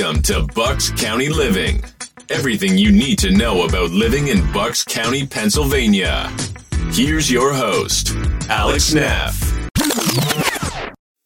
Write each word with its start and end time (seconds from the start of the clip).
Welcome 0.00 0.22
to 0.22 0.46
Bucks 0.54 0.90
County 0.92 1.28
Living. 1.28 1.84
Everything 2.30 2.78
you 2.78 2.90
need 2.90 3.18
to 3.18 3.30
know 3.30 3.66
about 3.66 3.90
living 3.90 4.28
in 4.28 4.50
Bucks 4.50 4.82
County, 4.82 5.26
Pennsylvania. 5.26 6.34
Here's 6.90 7.30
your 7.30 7.52
host, 7.52 8.14
Alex 8.48 8.94
Neff. 8.94 9.68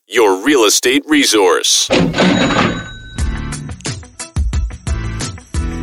Your 0.09 0.45
real 0.45 0.65
estate 0.65 1.05
resource. 1.07 1.89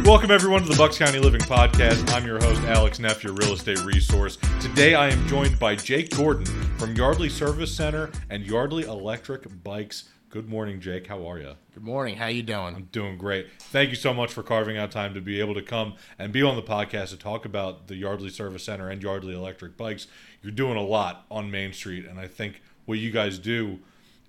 Welcome 0.04 0.32
everyone 0.32 0.64
to 0.64 0.68
the 0.68 0.76
Bucks 0.78 0.98
County 0.98 1.20
Living 1.20 1.42
Podcast. 1.42 2.12
I'm 2.12 2.26
your 2.26 2.40
host, 2.40 2.62
Alex 2.64 3.00
Neff, 3.00 3.24
your 3.24 3.34
real 3.36 3.54
estate 3.54 3.82
resource. 3.86 4.38
Today 4.60 4.96
I 4.96 5.08
am 5.08 5.26
joined 5.30 5.58
by 5.58 5.76
Jake 5.76 6.14
Gordon 6.14 6.46
from 6.78 6.94
Yardley 6.98 7.30
Service 7.30 7.74
Center 7.74 8.12
and 8.30 8.46
Yardley 8.46 8.84
Electric 8.84 9.64
Bikes. 9.64 10.11
Good 10.32 10.48
morning, 10.48 10.80
Jake. 10.80 11.08
How 11.08 11.30
are 11.30 11.40
you? 11.40 11.56
Good 11.74 11.84
morning. 11.84 12.16
How 12.16 12.28
you 12.28 12.42
doing? 12.42 12.74
I'm 12.74 12.88
doing 12.94 13.18
great. 13.18 13.48
Thank 13.60 13.90
you 13.90 13.98
so 13.98 14.14
much 14.14 14.32
for 14.32 14.44
carving 14.44 14.78
out 14.78 14.90
time 14.90 15.14
to 15.14 15.20
be 15.20 15.42
able 15.42 15.54
to 15.56 15.62
come 15.62 15.96
and 16.18 16.32
be 16.32 16.42
on 16.42 16.56
the 16.56 16.62
podcast 16.62 17.10
to 17.10 17.18
talk 17.18 17.44
about 17.44 17.88
the 17.88 17.98
Yardley 17.98 18.30
Service 18.30 18.64
Center 18.64 18.90
and 18.90 19.04
Yardley 19.04 19.36
Electric 19.36 19.76
Bikes. 19.76 20.08
You're 20.42 20.54
doing 20.54 20.78
a 20.78 20.84
lot 20.84 21.26
on 21.30 21.52
Main 21.52 21.74
Street, 21.74 22.06
and 22.06 22.18
I 22.18 22.28
think 22.30 22.62
what 22.86 22.98
you 22.98 23.12
guys 23.12 23.40
do 23.40 23.80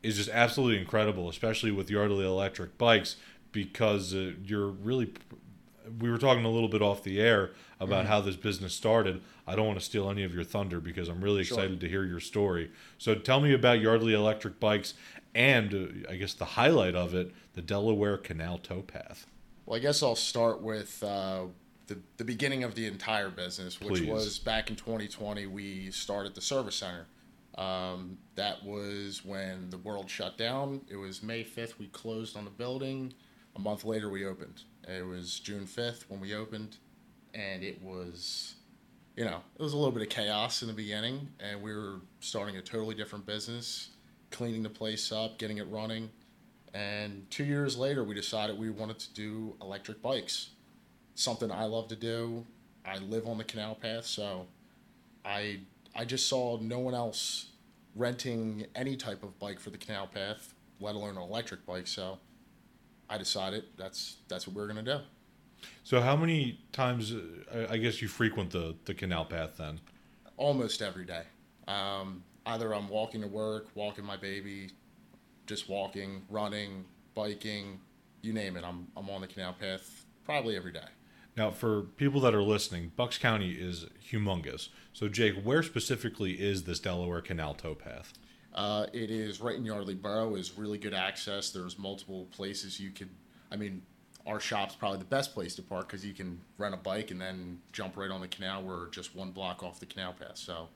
is 0.03 0.17
just 0.17 0.29
absolutely 0.31 0.81
incredible, 0.81 1.29
especially 1.29 1.71
with 1.71 1.89
Yardley 1.89 2.27
Electric 2.27 2.77
Bikes, 2.79 3.15
because 3.53 4.13
uh, 4.13 4.33
you're 4.45 4.71
really. 4.71 5.13
We 6.01 6.11
were 6.11 6.19
talking 6.19 6.45
a 6.45 6.51
little 6.51 6.69
bit 6.69 6.83
off 6.83 7.05
the 7.05 7.21
air 7.21 7.53
about 7.83 8.07
how 8.07 8.21
this 8.21 8.37
business 8.37 8.75
started. 8.75 9.21
I 9.47 9.57
don't 9.57 9.67
want 9.67 9.79
to 9.79 9.85
steal 9.85 10.09
any 10.11 10.25
of 10.25 10.35
your 10.35 10.45
thunder 10.45 10.81
because 10.81 11.09
I'm 11.09 11.23
really 11.23 11.41
excited 11.41 11.81
to 11.81 11.89
hear 11.89 12.05
your 12.05 12.21
story. 12.21 12.71
So 12.99 13.15
tell 13.15 13.41
me 13.41 13.53
about 13.53 13.81
Yardley 13.81 14.15
Electric 14.15 14.61
Bikes 14.61 14.95
and 15.35 15.75
uh, 15.75 16.13
I 16.13 16.17
guess 16.17 16.35
the 16.35 16.45
highlight 16.45 16.95
of 16.95 17.15
it, 17.15 17.33
the 17.55 17.63
Delaware 17.63 18.19
Canal 18.19 18.59
Towpath. 18.59 19.25
Well, 19.67 19.77
I 19.77 19.81
guess 19.81 20.03
I'll 20.03 20.17
start 20.17 20.61
with 20.61 21.03
uh, 21.03 21.45
the 21.87 21.99
the 22.17 22.25
beginning 22.25 22.65
of 22.65 22.75
the 22.75 22.87
entire 22.87 23.31
business, 23.31 23.81
which 23.81 24.01
Please. 24.01 24.09
was 24.09 24.39
back 24.39 24.71
in 24.71 24.77
2020. 24.77 25.47
We 25.47 25.91
started 25.91 26.35
the 26.35 26.41
service 26.41 26.77
center. 26.77 27.07
Um, 27.57 28.19
that 28.35 28.65
was 28.65 29.25
when 29.25 29.71
the 29.71 29.79
world 29.79 30.09
shut 30.09 30.39
down. 30.39 30.81
It 30.89 30.97
was 30.97 31.23
May 31.23 31.45
5th. 31.45 31.79
We 31.79 31.89
closed 31.89 32.37
on 32.37 32.45
the 32.45 32.51
building. 32.51 33.13
A 33.57 33.61
month 33.61 33.85
later, 33.85 34.09
we 34.09 34.25
opened. 34.25 34.63
It 34.89 35.07
was 35.07 35.39
June 35.39 35.67
5th 35.67 36.05
when 36.09 36.19
we 36.21 36.35
opened, 36.35 36.79
and 37.35 37.63
it 37.63 37.83
was, 37.83 38.55
you 39.17 39.25
know, 39.25 39.41
it 39.59 39.63
was 39.63 39.73
a 39.73 39.77
little 39.77 39.93
bit 39.93 40.03
of 40.03 40.09
chaos 40.09 40.63
in 40.63 40.69
the 40.69 40.75
beginning, 40.75 41.29
and 41.41 41.63
we 41.63 41.75
were 41.75 42.01
starting 42.21 42.57
a 42.57 42.63
totally 42.63 42.95
different 42.95 43.27
business, 43.27 43.91
cleaning 44.31 44.63
the 44.63 44.71
place 44.71 45.13
up, 45.13 45.39
getting 45.39 45.59
it 45.59 45.69
running. 45.69 46.11
And 46.75 47.31
two 47.31 47.45
years 47.45 47.77
later, 47.77 48.03
we 48.05 48.15
decided 48.15 48.59
we 48.59 48.71
wanted 48.71 48.99
to 49.01 49.13
do 49.13 49.55
electric 49.61 50.01
bikes. 50.01 50.51
Something 51.15 51.51
I 51.51 51.65
love 51.65 51.89
to 51.89 51.97
do. 51.97 52.47
I 52.85 52.99
live 52.99 53.27
on 53.27 53.39
the 53.39 53.45
canal 53.45 53.75
path, 53.75 54.07
so 54.07 54.47
I 55.25 55.61
I 55.95 56.05
just 56.05 56.27
saw 56.29 56.59
no 56.59 56.79
one 56.79 56.95
else 56.95 57.51
renting 57.95 58.67
any 58.75 58.97
type 58.97 59.23
of 59.23 59.39
bike 59.39 59.61
for 59.61 59.71
the 59.71 59.79
canal 59.79 60.07
path, 60.07 60.55
let 60.81 60.95
alone 60.95 61.17
an 61.17 61.23
electric 61.23 61.67
bike. 61.67 61.87
So 61.87 62.19
I 63.09 63.19
decided 63.19 63.65
that's 63.77 64.17
that's 64.29 64.47
what 64.47 64.57
we're 64.57 64.67
gonna 64.67 64.83
do. 64.83 64.99
So 65.85 66.01
how 66.01 66.17
many 66.17 66.61
times? 66.73 67.13
Uh, 67.13 67.67
I 67.69 67.75
I 67.75 67.77
guess 67.79 68.03
you 68.03 68.09
frequent 68.09 68.51
the 68.51 68.77
the 68.85 68.95
canal 68.95 69.25
path 69.25 69.57
then. 69.59 69.81
Almost 70.37 70.83
every 70.83 71.05
day. 71.05 71.23
Um, 71.69 72.23
either 72.47 72.75
I'm 72.75 72.89
walking 72.89 73.21
to 73.21 73.29
work, 73.29 73.69
walking 73.75 74.05
my 74.05 74.17
baby, 74.17 74.71
just 75.47 75.69
walking, 75.69 76.23
running, 76.29 76.85
biking, 77.15 77.79
you 78.23 78.33
name 78.33 78.57
it. 78.57 78.65
I'm 78.65 78.89
I'm 78.97 79.09
on 79.11 79.21
the 79.21 79.27
canal 79.27 79.55
path 79.59 80.05
probably 80.25 80.57
every 80.57 80.73
day. 80.73 80.89
Now, 81.37 81.51
for 81.51 81.83
people 81.83 82.21
that 82.23 82.35
are 82.35 82.43
listening, 82.43 82.93
Bucks 82.95 83.17
County 83.17 83.53
is 83.53 83.87
humongous. 84.11 84.69
So, 84.93 85.09
Jake, 85.09 85.43
where 85.43 85.63
specifically 85.63 86.33
is 86.33 86.65
this 86.65 86.79
Delaware 86.79 87.23
Canal 87.23 87.55
Towpath? 87.55 88.13
Uh, 88.55 88.87
it 88.93 89.11
is 89.11 89.41
right 89.41 89.57
in 89.57 89.65
Yardley 89.65 89.95
Borough. 89.95 90.35
is 90.35 90.59
really 90.59 90.77
good 90.77 90.93
access. 90.93 91.51
There's 91.51 91.79
multiple 91.79 92.27
places 92.33 92.79
you 92.79 92.91
could. 92.91 93.09
I 93.51 93.57
mean, 93.57 93.83
our 94.27 94.41
shop's 94.41 94.75
probably 94.75 94.99
the 94.99 95.05
best 95.05 95.35
place 95.35 95.55
to 95.57 95.63
park 95.63 95.89
because 95.89 96.05
you 96.05 96.15
can 96.15 96.41
rent 96.59 96.75
a 96.75 96.79
bike 96.79 97.11
and 97.11 97.21
then 97.21 97.61
jump 97.73 97.97
right 97.97 98.11
on 98.11 98.21
the 98.21 98.29
canal. 98.29 98.63
We're 98.63 98.89
just 98.91 99.17
one 99.17 99.31
block 99.31 99.63
off 99.63 99.81
the 99.81 99.87
canal 99.87 100.13
path, 100.13 100.37
so 100.37 100.69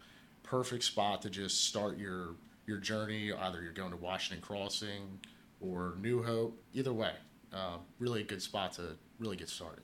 perfect 0.43 0.85
spot 0.85 1.23
to 1.23 1.31
just 1.31 1.65
start 1.65 1.99
your 1.99 2.35
your 2.67 2.79
journey. 2.79 3.33
Either 3.33 3.63
you're 3.63 3.73
going 3.73 3.91
to 3.91 3.97
Washington 3.97 4.45
Crossing 4.45 5.21
or 5.61 5.95
New 6.01 6.23
Hope. 6.23 6.61
Either 6.75 6.93
way, 6.93 7.13
uh, 7.53 7.79
really 7.99 8.21
a 8.23 8.25
good 8.25 8.43
spot 8.43 8.73
to 8.75 8.97
really 9.19 9.37
get 9.37 9.49
started. 9.49 9.83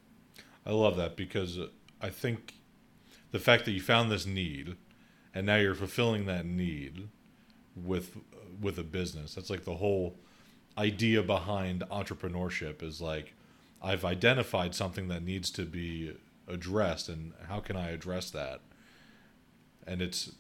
I 0.67 0.71
love 0.71 0.97
that 0.97 1.17
because 1.17 1.59
uh, 1.59 1.69
I 2.01 2.11
think 2.11 2.55
the 3.31 3.39
fact 3.39 3.65
that 3.65 3.73
you 3.73 3.81
found 3.81 4.11
this 4.11 4.27
need 4.27 4.77
and 5.35 5.47
now 5.47 5.57
you're 5.57 5.75
fulfilling 5.75 6.27
that 6.27 6.47
need 6.47 7.09
with 7.75 8.17
with 8.61 8.79
a 8.79 8.83
business. 8.83 9.35
That's 9.35 9.51
like 9.51 9.65
the 9.65 9.77
whole 9.77 10.17
idea 10.79 11.23
behind 11.23 11.83
entrepreneurship 11.91 12.83
is 12.83 13.01
like 13.01 13.35
I've 13.83 14.05
identified 14.05 14.75
something 14.75 15.09
that 15.09 15.23
needs 15.23 15.51
to 15.53 15.65
be 15.65 16.15
addressed 16.49 17.09
and 17.09 17.33
how 17.49 17.61
can 17.61 17.77
I 17.77 17.91
address 17.91 18.31
that? 18.31 18.61
And 19.87 20.01
it's 20.01 20.33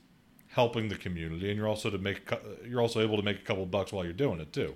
helping 0.48 0.88
the 0.88 0.94
community 0.94 1.48
and 1.48 1.56
you're 1.56 1.68
also 1.68 1.90
to 1.90 1.98
make 1.98 2.30
you're 2.64 2.80
also 2.80 3.00
able 3.00 3.16
to 3.16 3.22
make 3.22 3.38
a 3.38 3.42
couple 3.42 3.64
bucks 3.66 3.92
while 3.92 4.04
you're 4.04 4.12
doing 4.12 4.40
it 4.40 4.52
too. 4.52 4.74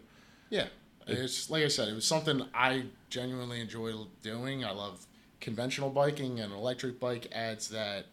Yeah, 0.51 0.67
it's 1.07 1.51
like 1.51 1.65
I 1.65 1.69
said, 1.69 1.89
it 1.89 1.95
was 1.95 2.07
something 2.07 2.43
I 2.55 2.85
genuinely 3.11 3.61
enjoy 3.61 3.93
doing. 4.23 4.65
I 4.65 4.73
love 4.73 5.07
conventional 5.41 5.91
biking, 5.91 6.41
and 6.41 6.53
an 6.53 6.59
electric 6.59 6.99
bike 6.99 7.29
adds 7.33 7.69
that. 7.69 8.07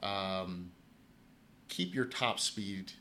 Um, 0.00 0.70
keep 1.68 1.94
your 1.94 2.06
top 2.06 2.40
speed 2.40 2.92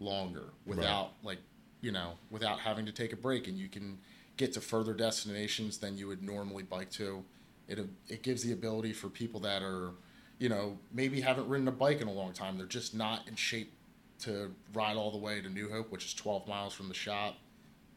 longer 0.00 0.44
without 0.66 1.12
like 1.22 1.38
you 1.80 1.92
know 1.92 2.12
without 2.30 2.58
having 2.58 2.86
to 2.86 2.92
take 2.92 3.12
a 3.12 3.16
break, 3.16 3.46
and 3.48 3.58
you 3.58 3.68
can 3.68 3.98
get 4.36 4.52
to 4.54 4.60
further 4.60 4.94
destinations 4.94 5.78
than 5.78 5.96
you 5.96 6.08
would 6.08 6.22
normally 6.22 6.62
bike 6.62 6.90
to. 6.92 7.24
It 7.68 7.78
it 8.08 8.22
gives 8.22 8.42
the 8.42 8.52
ability 8.52 8.92
for 8.92 9.08
people 9.08 9.40
that 9.40 9.62
are 9.62 9.90
you 10.38 10.48
know 10.48 10.78
maybe 10.92 11.20
haven't 11.20 11.48
ridden 11.48 11.68
a 11.68 11.72
bike 11.72 12.00
in 12.00 12.08
a 12.08 12.12
long 12.12 12.32
time. 12.32 12.58
They're 12.58 12.66
just 12.66 12.94
not 12.94 13.26
in 13.28 13.36
shape 13.36 13.72
to 14.20 14.54
ride 14.72 14.96
all 14.96 15.10
the 15.10 15.18
way 15.18 15.40
to 15.40 15.48
New 15.48 15.70
Hope, 15.70 15.90
which 15.90 16.04
is 16.04 16.14
12 16.14 16.46
miles 16.46 16.72
from 16.72 16.88
the 16.88 16.94
shop 16.94 17.36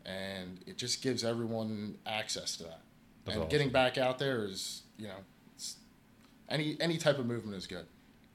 and 0.07 0.59
it 0.65 0.77
just 0.77 1.03
gives 1.03 1.23
everyone 1.23 1.97
access 2.05 2.55
to 2.57 2.63
that. 2.63 2.79
That's 3.25 3.35
and 3.35 3.43
awesome. 3.43 3.49
getting 3.49 3.69
back 3.69 3.97
out 3.97 4.17
there 4.17 4.45
is, 4.45 4.83
you 4.97 5.07
know, 5.07 5.17
it's, 5.53 5.75
any 6.49 6.77
any 6.79 6.97
type 6.97 7.19
of 7.19 7.25
movement 7.25 7.57
is 7.57 7.67
good. 7.67 7.85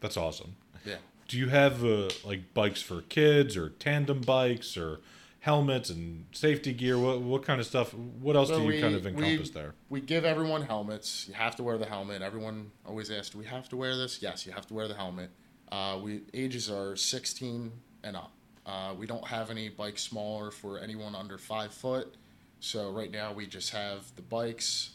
That's 0.01 0.19
awesome. 0.19 0.57
Yeah. 0.85 0.97
Do 1.29 1.39
you 1.39 1.49
have 1.49 1.83
uh, 1.83 2.11
like 2.25 2.53
bikes 2.53 2.83
for 2.83 3.01
kids 3.03 3.57
or 3.57 3.71
tandem 3.71 4.21
bikes 4.21 4.77
or 4.77 5.01
helmets 5.47 5.91
and 5.91 6.25
safety 6.33 6.73
gear? 6.73 6.97
What 6.99 7.21
what 7.21 7.43
kind 7.45 7.61
of 7.61 7.67
stuff? 7.67 7.93
What 7.95 8.37
else 8.37 8.49
So 8.49 8.57
do 8.59 8.63
you 8.63 8.69
we- 8.69 8.81
kind 8.81 8.95
of 8.95 9.05
we- 9.05 9.11
encompass 9.11 9.51
there? 9.51 9.75
We 9.91 10.01
give 10.01 10.25
everyone 10.25 10.63
helmets. 10.63 11.27
You 11.29 11.35
have 11.35 11.57
to 11.57 11.63
wear 11.65 11.77
the 11.79 11.87
helmet. 11.87 12.23
Everyone 12.23 12.71
always 12.87 13.11
asks, 13.11 13.31
"Do 13.31 13.39
we 13.39 13.47
have 13.47 13.69
to 13.71 13.77
wear 13.77 13.97
this?" 13.97 14.23
Yes, 14.23 14.47
you 14.47 14.53
have 14.53 14.67
to 14.69 14.75
wear 14.75 14.87
the 14.89 14.95
helmet. 14.95 15.31
Uh, 15.71 15.99
we 16.03 16.23
ages 16.33 16.71
are 16.71 16.95
16 16.97 17.73
and 18.05 18.17
up. 18.17 18.33
Uh, 18.65 18.95
we 18.97 19.07
don't 19.07 19.27
have 19.27 19.51
any 19.51 19.69
bikes 19.69 20.03
smaller 20.03 20.51
for 20.53 20.79
anyone 20.79 21.15
under 21.17 21.39
five 21.39 21.75
foot. 21.75 22.15
So 22.61 22.91
right 22.93 23.11
now 23.11 23.33
we 23.33 23.47
just 23.47 23.71
have 23.71 24.15
the 24.15 24.23
bikes 24.23 24.91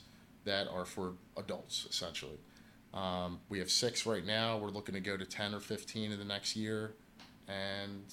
that 0.45 0.69
are 0.69 0.85
for 0.85 1.15
adults 1.35 1.85
essentially. 1.89 2.37
Um, 2.93 3.41
we 3.49 3.59
have 3.59 3.69
six 3.69 4.05
right 4.05 4.25
now. 4.25 4.57
We're 4.57 4.69
looking 4.69 4.93
to 4.95 5.01
go 5.01 5.17
to 5.17 5.25
10 5.25 5.53
or 5.53 5.59
15 5.59 6.13
in 6.13 6.17
the 6.19 6.23
next 6.25 6.55
year, 6.55 6.93
and 7.49 8.05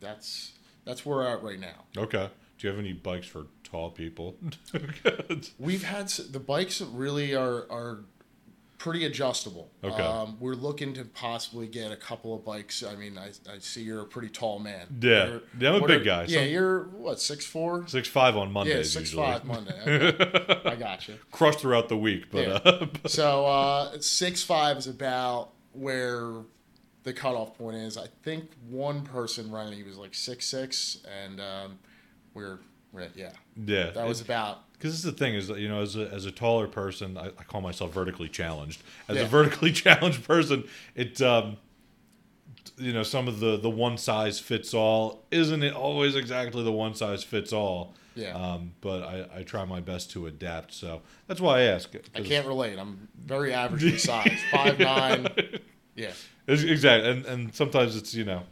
that's 0.00 0.52
that's 0.84 1.04
where 1.06 1.18
we're 1.18 1.26
at 1.26 1.42
right 1.42 1.60
now. 1.60 1.84
Okay. 1.96 2.28
Do 2.58 2.66
you 2.66 2.70
have 2.70 2.78
any 2.78 2.92
bikes 2.92 3.26
for 3.26 3.46
tall 3.64 3.90
people? 3.90 4.36
We've 5.58 5.82
had 5.84 6.08
the 6.08 6.40
bikes 6.40 6.80
really 6.80 7.34
are 7.34 7.66
are 7.70 8.00
pretty 8.78 9.04
adjustable. 9.04 9.70
Okay. 9.84 10.02
Um, 10.02 10.38
we're 10.40 10.54
looking 10.54 10.94
to 10.94 11.04
possibly 11.04 11.66
get 11.66 11.92
a 11.92 11.96
couple 11.96 12.34
of 12.34 12.44
bikes. 12.46 12.82
I 12.82 12.96
mean, 12.96 13.18
I, 13.18 13.28
I 13.50 13.58
see 13.58 13.82
you're 13.82 14.00
a 14.00 14.06
pretty 14.06 14.28
tall 14.30 14.58
man. 14.58 14.86
Yeah. 15.02 15.26
You're- 15.26 15.40
Yeah, 15.58 15.68
I'm 15.74 15.82
a 15.82 15.86
big 15.86 16.00
are- 16.00 16.04
guy. 16.04 16.24
Yeah, 16.28 16.40
Some- 16.40 16.48
you're 16.48 16.82
what 16.84 17.20
six 17.20 17.44
four? 17.46 17.86
Six 17.88 18.08
five 18.08 18.36
on 18.36 18.48
Yeah, 18.48 18.52
Mondays 18.54 18.92
six 18.92 19.10
usually. 19.12 19.22
five 19.26 19.44
Monday. 19.44 19.80
Okay. 20.20 20.60
I 20.70 20.74
got 20.76 21.08
you. 21.08 21.16
Crushed 21.30 21.60
throughout 21.60 21.88
the 21.90 21.96
week, 21.98 22.30
but 22.30 22.46
Yeah. 22.46 22.54
uh, 22.64 22.86
So 23.06 23.46
uh, 23.46 24.00
six 24.00 24.42
five 24.42 24.78
is 24.78 24.86
about 24.86 25.50
where 25.72 26.32
the 27.02 27.12
cutoff 27.12 27.56
point 27.56 27.76
is. 27.76 27.96
I 27.96 28.06
think 28.22 28.50
one 28.68 29.02
person 29.02 29.50
running 29.50 29.74
he 29.74 29.82
was 29.82 29.96
like 29.96 30.14
six 30.14 30.46
six, 30.46 30.98
and 31.22 31.40
um, 31.40 31.78
we're, 32.34 32.58
we're 32.92 33.08
yeah. 33.14 33.32
yeah. 33.56 33.90
That 33.90 34.06
was 34.06 34.20
about 34.20 34.64
because 34.80 34.92
this 34.92 34.98
is 34.98 35.04
the 35.04 35.12
thing 35.12 35.34
is 35.34 35.48
that 35.48 35.58
you 35.58 35.68
know 35.68 35.82
as 35.82 35.96
a, 35.96 36.08
as 36.12 36.24
a 36.24 36.30
taller 36.30 36.66
person 36.66 37.18
I, 37.18 37.26
I 37.26 37.44
call 37.46 37.60
myself 37.60 37.92
vertically 37.92 38.30
challenged 38.30 38.82
as 39.08 39.18
a 39.18 39.26
vertically 39.26 39.72
challenged 39.84 40.24
person 40.24 40.64
it 40.94 41.20
um 41.20 41.58
you 42.78 42.94
know 42.94 43.02
some 43.02 43.28
of 43.28 43.40
the 43.40 43.58
the 43.58 43.68
one 43.68 43.98
size 43.98 44.40
fits 44.40 44.72
all 44.72 45.22
isn't 45.30 45.62
it 45.62 45.74
always 45.74 46.16
exactly 46.16 46.64
the 46.64 46.72
one 46.72 46.94
size 46.94 47.22
fits 47.22 47.52
all 47.52 47.94
Yeah. 48.14 48.34
Um, 48.34 48.72
but 48.80 49.02
I, 49.02 49.26
I 49.38 49.42
try 49.44 49.64
my 49.64 49.80
best 49.80 50.10
to 50.12 50.26
adapt. 50.26 50.74
So 50.74 51.00
that's 51.28 51.40
why 51.40 51.60
I 51.60 51.62
ask. 51.62 51.94
I 52.14 52.22
can't 52.22 52.46
relate. 52.46 52.76
I'm 52.78 53.08
very 53.16 53.54
average 53.62 53.84
in 53.84 53.98
size, 53.98 54.40
five 54.50 54.78
nine. 54.78 55.28
Yeah. 56.00 56.12
Exactly, 56.48 57.10
and 57.10 57.26
and 57.26 57.54
sometimes 57.54 57.96
it's 57.96 58.14
you 58.14 58.24
know, 58.24 58.42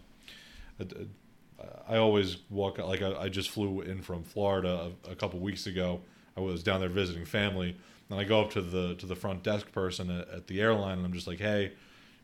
I 1.89 1.97
always 1.97 2.37
walk 2.51 2.79
like 2.79 3.03
I, 3.03 3.13
I 3.23 3.29
just 3.29 3.51
flew 3.51 3.81
in 3.81 4.03
from 4.03 4.23
Florida 4.23 4.93
a, 5.07 5.13
a 5.13 5.15
couple 5.15 5.41
weeks 5.41 5.67
ago. 5.67 6.01
I 6.37 6.41
was 6.41 6.63
down 6.63 6.81
there 6.81 6.89
visiting 6.89 7.25
family, 7.25 7.77
and 8.11 8.21
I 8.21 8.25
go 8.25 8.41
up 8.43 8.51
to 8.53 8.61
the 8.63 8.95
to 8.97 9.07
the 9.07 9.17
front 9.17 9.43
desk 9.43 9.73
person 9.73 10.11
at, 10.11 10.29
at 10.29 10.47
the 10.47 10.61
airline, 10.61 10.99
and 10.99 11.07
I'm 11.07 11.13
just 11.13 11.27
like, 11.27 11.41
hey, 11.41 11.73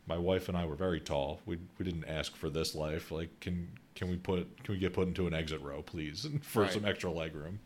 my 0.06 0.18
wife 0.18 0.48
and 0.48 0.56
I 0.56 0.66
were 0.66 0.76
very 0.76 1.00
tall. 1.00 1.40
We 1.46 1.58
we 1.78 1.84
didn't 1.84 2.04
ask 2.04 2.36
for 2.36 2.50
this 2.50 2.74
life. 2.74 3.10
Like, 3.10 3.40
can 3.40 3.68
can 3.94 4.08
we 4.10 4.16
put 4.16 4.62
can 4.62 4.74
we 4.74 4.78
get 4.78 4.92
put 4.92 5.08
into 5.08 5.26
an 5.26 5.34
exit 5.34 5.60
row, 5.62 5.82
please, 5.82 6.28
for 6.42 6.62
Right. 6.62 6.72
some 6.72 6.84
extra 6.84 7.10
leg 7.10 7.34
room? 7.34 7.58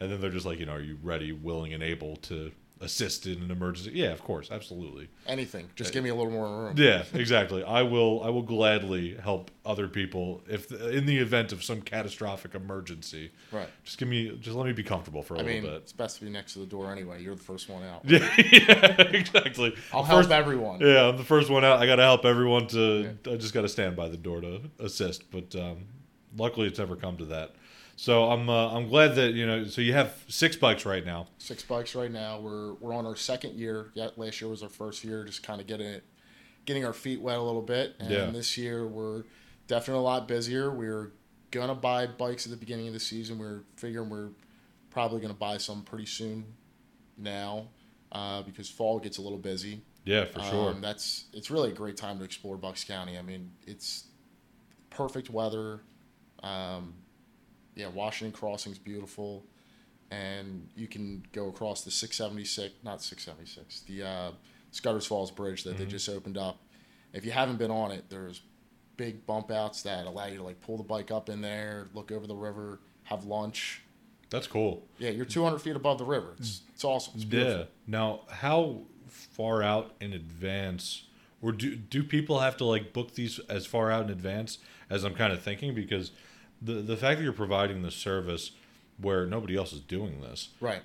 And 0.00 0.10
then 0.10 0.20
they're 0.20 0.30
just 0.30 0.46
like, 0.46 0.58
you 0.58 0.66
know, 0.66 0.72
are 0.72 0.80
you 0.80 0.98
ready, 1.02 1.30
willing, 1.30 1.72
and 1.74 1.82
able 1.82 2.16
to 2.16 2.50
assist 2.82 3.26
in 3.26 3.40
an 3.42 3.50
emergency? 3.50 3.92
Yeah, 3.94 4.08
of 4.12 4.22
course, 4.22 4.50
absolutely. 4.50 5.08
Anything. 5.26 5.70
Just 5.76 5.92
give 5.92 6.04
me 6.04 6.10
a 6.10 6.14
little 6.14 6.30
more 6.32 6.64
room. 6.66 6.74
Yeah, 6.76 7.04
exactly. 7.14 7.62
I 7.64 7.82
will. 7.82 8.22
I 8.22 8.28
will 8.28 8.42
gladly 8.42 9.16
help 9.16 9.50
other 9.64 9.88
people 9.88 10.42
if 10.48 10.70
in 10.72 11.06
the 11.06 11.16
event 11.18 11.52
of 11.52 11.62
some 11.62 11.80
catastrophic 11.80 12.54
emergency. 12.54 13.30
Right. 13.52 13.68
Just 13.84 13.98
give 13.98 14.08
me. 14.08 14.36
Just 14.40 14.56
let 14.56 14.66
me 14.66 14.72
be 14.72 14.82
comfortable 14.82 15.22
for 15.22 15.34
a 15.34 15.38
I 15.38 15.42
little 15.42 15.54
mean, 15.54 15.62
bit. 15.70 15.74
it's 15.82 15.92
best 15.92 16.18
to 16.18 16.24
be 16.24 16.30
next 16.30 16.54
to 16.54 16.58
the 16.58 16.66
door 16.66 16.90
anyway. 16.92 17.22
You're 17.22 17.34
the 17.36 17.42
first 17.42 17.68
one 17.68 17.82
out. 17.84 18.02
Yeah, 18.04 18.18
yeah, 18.52 19.00
exactly. 19.02 19.74
I'll 19.92 20.02
The 20.02 20.08
help 20.08 20.18
first- 20.20 20.30
everyone. 20.32 20.80
Yeah, 20.80 21.08
I'm 21.08 21.16
the 21.16 21.24
first 21.24 21.48
one 21.50 21.64
out. 21.64 21.80
I 21.80 21.86
got 21.86 21.96
to 21.96 22.02
help 22.02 22.24
everyone 22.24 22.66
to. 22.68 23.16
I 23.26 23.36
just 23.36 23.54
got 23.54 23.62
to 23.62 23.68
stand 23.68 23.96
by 23.96 24.08
the 24.08 24.16
door 24.16 24.40
to 24.40 24.60
assist. 24.78 25.30
But 25.30 25.54
um, 25.56 25.86
luckily, 26.36 26.66
it's 26.66 26.78
never 26.78 26.96
come 26.96 27.16
to 27.18 27.24
that. 27.26 27.54
So 27.96 28.24
I'm. 28.24 28.48
Uh, 28.48 28.70
I'm 28.74 28.88
glad 28.88 29.14
that 29.16 29.34
you 29.34 29.46
know. 29.46 29.64
So 29.64 29.80
you 29.80 29.92
have 29.92 30.14
six 30.28 30.56
bikes 30.56 30.84
right 30.84 31.04
now. 31.04 31.28
Six 31.38 31.62
bikes 31.62 31.94
right 31.94 32.10
now. 32.10 32.40
We're 32.40 32.74
we're 32.74 32.94
on 32.94 33.06
our 33.06 33.16
second 33.16 33.54
year. 33.54 33.90
Yeah, 33.94 34.08
last 34.16 34.40
year 34.40 34.50
was 34.50 34.62
our 34.62 34.68
first 34.68 35.04
year, 35.04 35.24
just 35.24 35.42
kind 35.42 35.60
of 35.60 35.66
getting 35.66 35.86
it, 35.86 36.04
getting 36.64 36.84
our 36.84 36.92
feet 36.92 37.20
wet 37.20 37.38
a 37.38 37.42
little 37.42 37.62
bit. 37.62 37.94
And 38.00 38.10
Yeah. 38.10 38.26
this 38.30 38.56
year 38.58 38.86
we're 38.86 39.24
definitely 39.66 40.00
a 40.00 40.04
lot 40.04 40.26
busier. 40.26 40.70
We're 40.70 41.12
gonna 41.50 41.74
buy 41.74 42.06
bikes 42.06 42.46
at 42.46 42.50
the 42.50 42.56
beginning 42.56 42.88
of 42.88 42.94
the 42.94 43.00
season. 43.00 43.38
We're 43.38 43.60
figuring 43.76 44.08
we're 44.08 44.30
probably 44.90 45.20
gonna 45.20 45.34
buy 45.34 45.58
some 45.58 45.82
pretty 45.82 46.06
soon 46.06 46.44
now 47.16 47.68
uh, 48.10 48.42
because 48.42 48.68
fall 48.68 48.98
gets 48.98 49.18
a 49.18 49.22
little 49.22 49.38
busy. 49.38 49.82
Yeah, 50.04 50.24
for 50.24 50.40
sure. 50.42 50.70
Um, 50.70 50.80
that's 50.80 51.26
it's 51.32 51.50
really 51.50 51.70
a 51.70 51.74
great 51.74 51.96
time 51.96 52.18
to 52.18 52.24
explore 52.24 52.56
Bucks 52.56 52.82
County. 52.84 53.16
I 53.16 53.22
mean, 53.22 53.52
it's 53.66 54.06
perfect 54.90 55.30
weather. 55.30 55.80
Um, 56.42 56.94
yeah, 57.74 57.88
Washington 57.88 58.38
Crossing's 58.38 58.78
beautiful, 58.78 59.44
and 60.10 60.68
you 60.76 60.86
can 60.86 61.24
go 61.32 61.48
across 61.48 61.82
the 61.82 61.90
676, 61.90 62.74
not 62.84 63.02
676, 63.02 63.80
the 63.82 64.02
uh, 64.02 64.30
Scudder's 64.70 65.06
Falls 65.06 65.30
Bridge 65.30 65.64
that 65.64 65.78
they 65.78 65.86
just 65.86 66.08
opened 66.08 66.36
up. 66.36 66.58
If 67.12 67.24
you 67.24 67.30
haven't 67.30 67.56
been 67.56 67.70
on 67.70 67.90
it, 67.92 68.04
there's 68.08 68.42
big 68.96 69.26
bump 69.26 69.50
outs 69.50 69.82
that 69.82 70.06
allow 70.06 70.26
you 70.26 70.36
to 70.36 70.42
like 70.42 70.60
pull 70.60 70.76
the 70.76 70.82
bike 70.82 71.10
up 71.10 71.28
in 71.28 71.40
there, 71.40 71.88
look 71.94 72.12
over 72.12 72.26
the 72.26 72.34
river, 72.34 72.80
have 73.04 73.24
lunch. 73.24 73.82
That's 74.30 74.46
cool. 74.46 74.86
Yeah, 74.98 75.10
you're 75.10 75.26
200 75.26 75.58
feet 75.58 75.76
above 75.76 75.98
the 75.98 76.04
river. 76.04 76.34
It's, 76.38 76.62
it's 76.72 76.84
awesome. 76.84 77.14
It's 77.16 77.24
beautiful. 77.24 77.60
Yeah. 77.60 77.64
Now, 77.86 78.20
how 78.30 78.80
far 79.08 79.62
out 79.62 79.94
in 80.00 80.12
advance, 80.12 81.04
or 81.42 81.52
do 81.52 81.76
do 81.76 82.02
people 82.02 82.40
have 82.40 82.56
to 82.58 82.64
like 82.64 82.92
book 82.92 83.14
these 83.14 83.38
as 83.50 83.66
far 83.66 83.90
out 83.90 84.04
in 84.04 84.10
advance 84.10 84.58
as 84.88 85.04
I'm 85.04 85.14
kind 85.14 85.32
of 85.32 85.42
thinking? 85.42 85.74
Because 85.74 86.12
the 86.62 86.74
the 86.74 86.96
fact 86.96 87.18
that 87.18 87.24
you're 87.24 87.32
providing 87.32 87.82
the 87.82 87.90
service 87.90 88.52
where 88.98 89.26
nobody 89.26 89.56
else 89.56 89.72
is 89.72 89.80
doing 89.80 90.20
this 90.20 90.50
Right. 90.60 90.82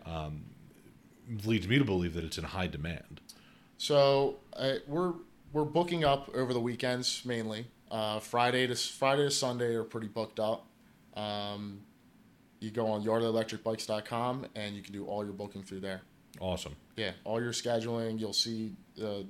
leads 1.45 1.67
me 1.67 1.77
to 1.77 1.85
believe 1.85 2.13
that 2.13 2.23
it's 2.23 2.37
in 2.37 2.45
high 2.45 2.67
demand. 2.67 3.21
So 3.77 4.37
uh, 4.53 4.75
we're 4.87 5.13
we're 5.53 5.65
booking 5.65 6.03
up 6.03 6.29
over 6.35 6.53
the 6.53 6.59
weekends 6.59 7.23
mainly. 7.25 7.67
Uh, 7.91 8.19
Friday 8.19 8.67
to 8.67 8.75
Friday 8.75 9.23
to 9.23 9.31
Sunday 9.31 9.75
are 9.75 9.83
pretty 9.83 10.07
booked 10.07 10.39
up. 10.39 10.65
Um, 11.15 11.81
you 12.59 12.71
go 12.71 12.87
on 12.87 13.03
yardleyelectricbikes.com 13.03 14.47
and 14.55 14.75
you 14.75 14.81
can 14.81 14.93
do 14.93 15.05
all 15.05 15.23
your 15.23 15.33
booking 15.33 15.63
through 15.63 15.81
there. 15.81 16.01
Awesome. 16.39 16.75
Yeah, 16.95 17.11
all 17.23 17.41
your 17.41 17.51
scheduling. 17.51 18.19
You'll 18.19 18.33
see 18.33 18.73
uh, 19.01 19.21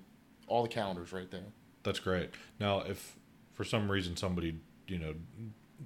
all 0.47 0.63
the 0.63 0.69
calendars 0.69 1.11
right 1.13 1.29
there. 1.29 1.43
That's 1.83 1.99
great. 1.99 2.29
Now, 2.59 2.79
if 2.81 3.17
for 3.53 3.63
some 3.63 3.89
reason 3.91 4.15
somebody 4.17 4.59
you 4.87 4.97
know 4.99 5.13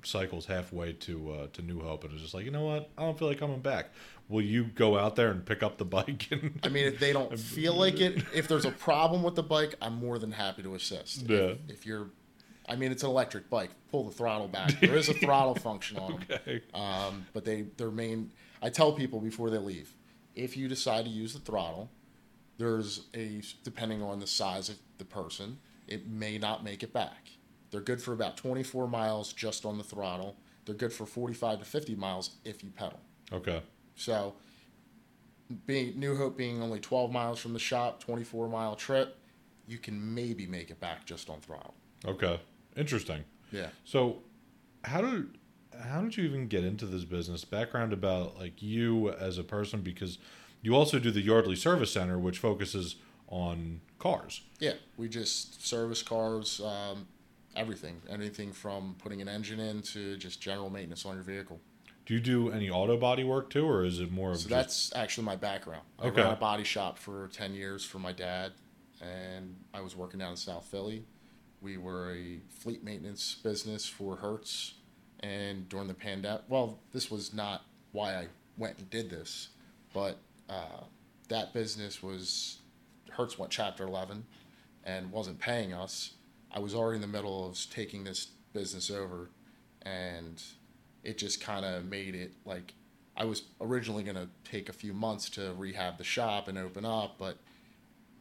cycles 0.03 0.45
halfway 0.45 0.93
to 0.93 1.31
uh, 1.31 1.47
to 1.53 1.61
New 1.61 1.81
Hope 1.81 2.03
and 2.03 2.13
is 2.13 2.21
just 2.21 2.33
like, 2.33 2.45
you 2.45 2.51
know 2.51 2.63
what, 2.65 2.89
I 2.97 3.03
don't 3.03 3.17
feel 3.17 3.27
like 3.27 3.39
coming 3.39 3.59
back. 3.59 3.91
Will 4.29 4.41
you 4.41 4.65
go 4.65 4.97
out 4.97 5.15
there 5.15 5.29
and 5.29 5.45
pick 5.45 5.61
up 5.61 5.77
the 5.77 5.85
bike? 5.85 6.27
And 6.31 6.59
I 6.63 6.69
mean, 6.69 6.85
if 6.85 6.99
they 6.99 7.11
don't 7.11 7.37
feel 7.55 7.73
like 7.73 7.99
it, 7.99 8.23
if 8.33 8.47
there's 8.47 8.65
a 8.65 8.71
problem 8.71 9.23
with 9.23 9.35
the 9.35 9.43
bike, 9.43 9.75
I'm 9.81 9.95
more 9.95 10.19
than 10.19 10.31
happy 10.31 10.63
to 10.63 10.75
assist. 10.75 11.29
Yeah. 11.29 11.37
If, 11.37 11.57
if 11.67 11.85
you're, 11.85 12.09
I 12.69 12.75
mean, 12.77 12.91
it's 12.91 13.03
an 13.03 13.09
electric 13.09 13.49
bike. 13.49 13.71
Pull 13.91 14.05
the 14.05 14.11
throttle 14.11 14.47
back. 14.47 14.71
There 14.79 14.95
is 14.95 15.09
a 15.09 15.13
throttle 15.13 15.55
function 15.55 15.97
on 15.97 16.11
them. 16.11 16.23
okay. 16.31 16.61
Um, 16.73 17.25
but 17.33 17.43
they 17.43 17.63
their 17.77 17.91
main. 17.91 18.31
I 18.61 18.69
tell 18.69 18.93
people 18.93 19.19
before 19.19 19.49
they 19.49 19.57
leave, 19.57 19.93
if 20.35 20.55
you 20.55 20.67
decide 20.67 21.05
to 21.05 21.11
use 21.11 21.33
the 21.33 21.39
throttle, 21.39 21.89
there's 22.57 23.07
a 23.13 23.41
depending 23.63 24.01
on 24.01 24.19
the 24.19 24.27
size 24.27 24.69
of 24.69 24.77
the 24.97 25.05
person, 25.05 25.57
it 25.87 26.07
may 26.07 26.37
not 26.37 26.63
make 26.63 26.83
it 26.83 26.93
back. 26.93 27.31
They're 27.71 27.81
good 27.81 28.01
for 28.01 28.13
about 28.13 28.37
24 28.37 28.87
miles 28.87 29.33
just 29.33 29.65
on 29.65 29.77
the 29.77 29.83
throttle. 29.83 30.35
They're 30.65 30.75
good 30.75 30.93
for 30.93 31.05
45 31.05 31.59
to 31.59 31.65
50 31.65 31.95
miles 31.95 32.31
if 32.45 32.63
you 32.63 32.69
pedal. 32.69 32.99
Okay. 33.31 33.61
So, 33.95 34.35
being 35.65 35.99
New 35.99 36.15
Hope 36.15 36.37
being 36.37 36.61
only 36.61 36.79
12 36.79 37.11
miles 37.11 37.39
from 37.39 37.53
the 37.53 37.59
shop, 37.59 38.01
24 38.03 38.47
mile 38.47 38.75
trip, 38.75 39.17
you 39.67 39.77
can 39.77 40.13
maybe 40.13 40.45
make 40.45 40.69
it 40.69 40.79
back 40.79 41.05
just 41.05 41.29
on 41.29 41.39
throttle. 41.39 41.73
Okay. 42.05 42.39
Interesting. 42.75 43.23
Yeah. 43.51 43.67
So, 43.85 44.17
how 44.83 45.01
did 45.01 45.37
how 45.79 46.01
did 46.01 46.17
you 46.17 46.25
even 46.25 46.47
get 46.47 46.63
into 46.63 46.85
this 46.85 47.05
business? 47.05 47.45
Background 47.45 47.93
about 47.93 48.37
like 48.37 48.61
you 48.61 49.11
as 49.11 49.37
a 49.37 49.43
person 49.43 49.81
because 49.81 50.17
you 50.61 50.75
also 50.75 50.99
do 50.99 51.11
the 51.11 51.21
Yardley 51.21 51.55
Service 51.55 51.93
Center, 51.93 52.19
which 52.19 52.37
focuses 52.37 52.97
on 53.27 53.81
cars. 53.97 54.41
Yeah, 54.59 54.73
we 54.97 55.07
just 55.07 55.65
service 55.65 56.03
cars, 56.03 56.61
um, 56.61 57.07
everything, 57.55 58.01
anything 58.09 58.51
from 58.53 58.95
putting 58.99 59.21
an 59.21 59.27
engine 59.27 59.59
in 59.59 59.81
to 59.81 60.17
just 60.17 60.41
general 60.41 60.69
maintenance 60.69 61.05
on 61.05 61.15
your 61.15 61.23
vehicle. 61.23 61.59
Do 62.05 62.13
you 62.15 62.19
do 62.19 62.49
any 62.51 62.69
auto 62.69 62.97
body 62.97 63.23
work 63.23 63.49
too, 63.49 63.67
or 63.67 63.85
is 63.85 63.99
it 63.99 64.11
more 64.11 64.31
of 64.31 64.37
So 64.37 64.41
just 64.43 64.49
that's 64.49 64.95
actually 64.95 65.25
my 65.25 65.35
background. 65.35 65.83
I 65.99 66.07
Okay. 66.07 66.21
ran 66.21 66.33
a 66.33 66.35
body 66.35 66.63
shop 66.63 66.97
for 66.97 67.29
10 67.29 67.53
years 67.53 67.85
for 67.85 67.99
my 67.99 68.11
dad, 68.11 68.53
and 69.01 69.55
I 69.73 69.81
was 69.81 69.95
working 69.95 70.19
down 70.19 70.31
in 70.31 70.37
South 70.37 70.65
Philly. 70.65 71.05
We 71.61 71.77
were 71.77 72.15
a 72.15 72.39
fleet 72.49 72.83
maintenance 72.83 73.35
business 73.43 73.85
for 73.85 74.15
Hertz, 74.15 74.73
and 75.19 75.69
during 75.69 75.87
the 75.87 75.93
pandemic, 75.93 76.41
well, 76.49 76.79
this 76.91 77.11
was 77.11 77.33
not 77.33 77.65
why 77.91 78.15
I 78.15 78.27
went 78.57 78.79
and 78.79 78.89
did 78.89 79.09
this, 79.09 79.49
but 79.93 80.17
uh, 80.49 80.83
that 81.29 81.53
business 81.53 82.01
was 82.01 82.57
Hertz 83.11 83.37
went 83.37 83.51
Chapter 83.51 83.83
11 83.85 84.25
and 84.83 85.11
wasn't 85.11 85.39
paying 85.39 85.71
us. 85.73 86.13
I 86.53 86.59
was 86.59 86.75
already 86.75 86.95
in 86.97 87.01
the 87.01 87.07
middle 87.07 87.47
of 87.47 87.57
taking 87.71 88.03
this 88.03 88.25
business 88.53 88.89
over, 88.91 89.29
and 89.83 90.41
it 91.03 91.17
just 91.17 91.41
kind 91.41 91.65
of 91.65 91.85
made 91.85 92.13
it 92.15 92.33
like 92.45 92.73
I 93.15 93.25
was 93.25 93.43
originally 93.59 94.03
going 94.03 94.15
to 94.15 94.29
take 94.43 94.69
a 94.69 94.73
few 94.73 94.93
months 94.93 95.29
to 95.31 95.53
rehab 95.57 95.97
the 95.97 96.03
shop 96.03 96.47
and 96.47 96.57
open 96.57 96.85
up, 96.85 97.15
but 97.17 97.37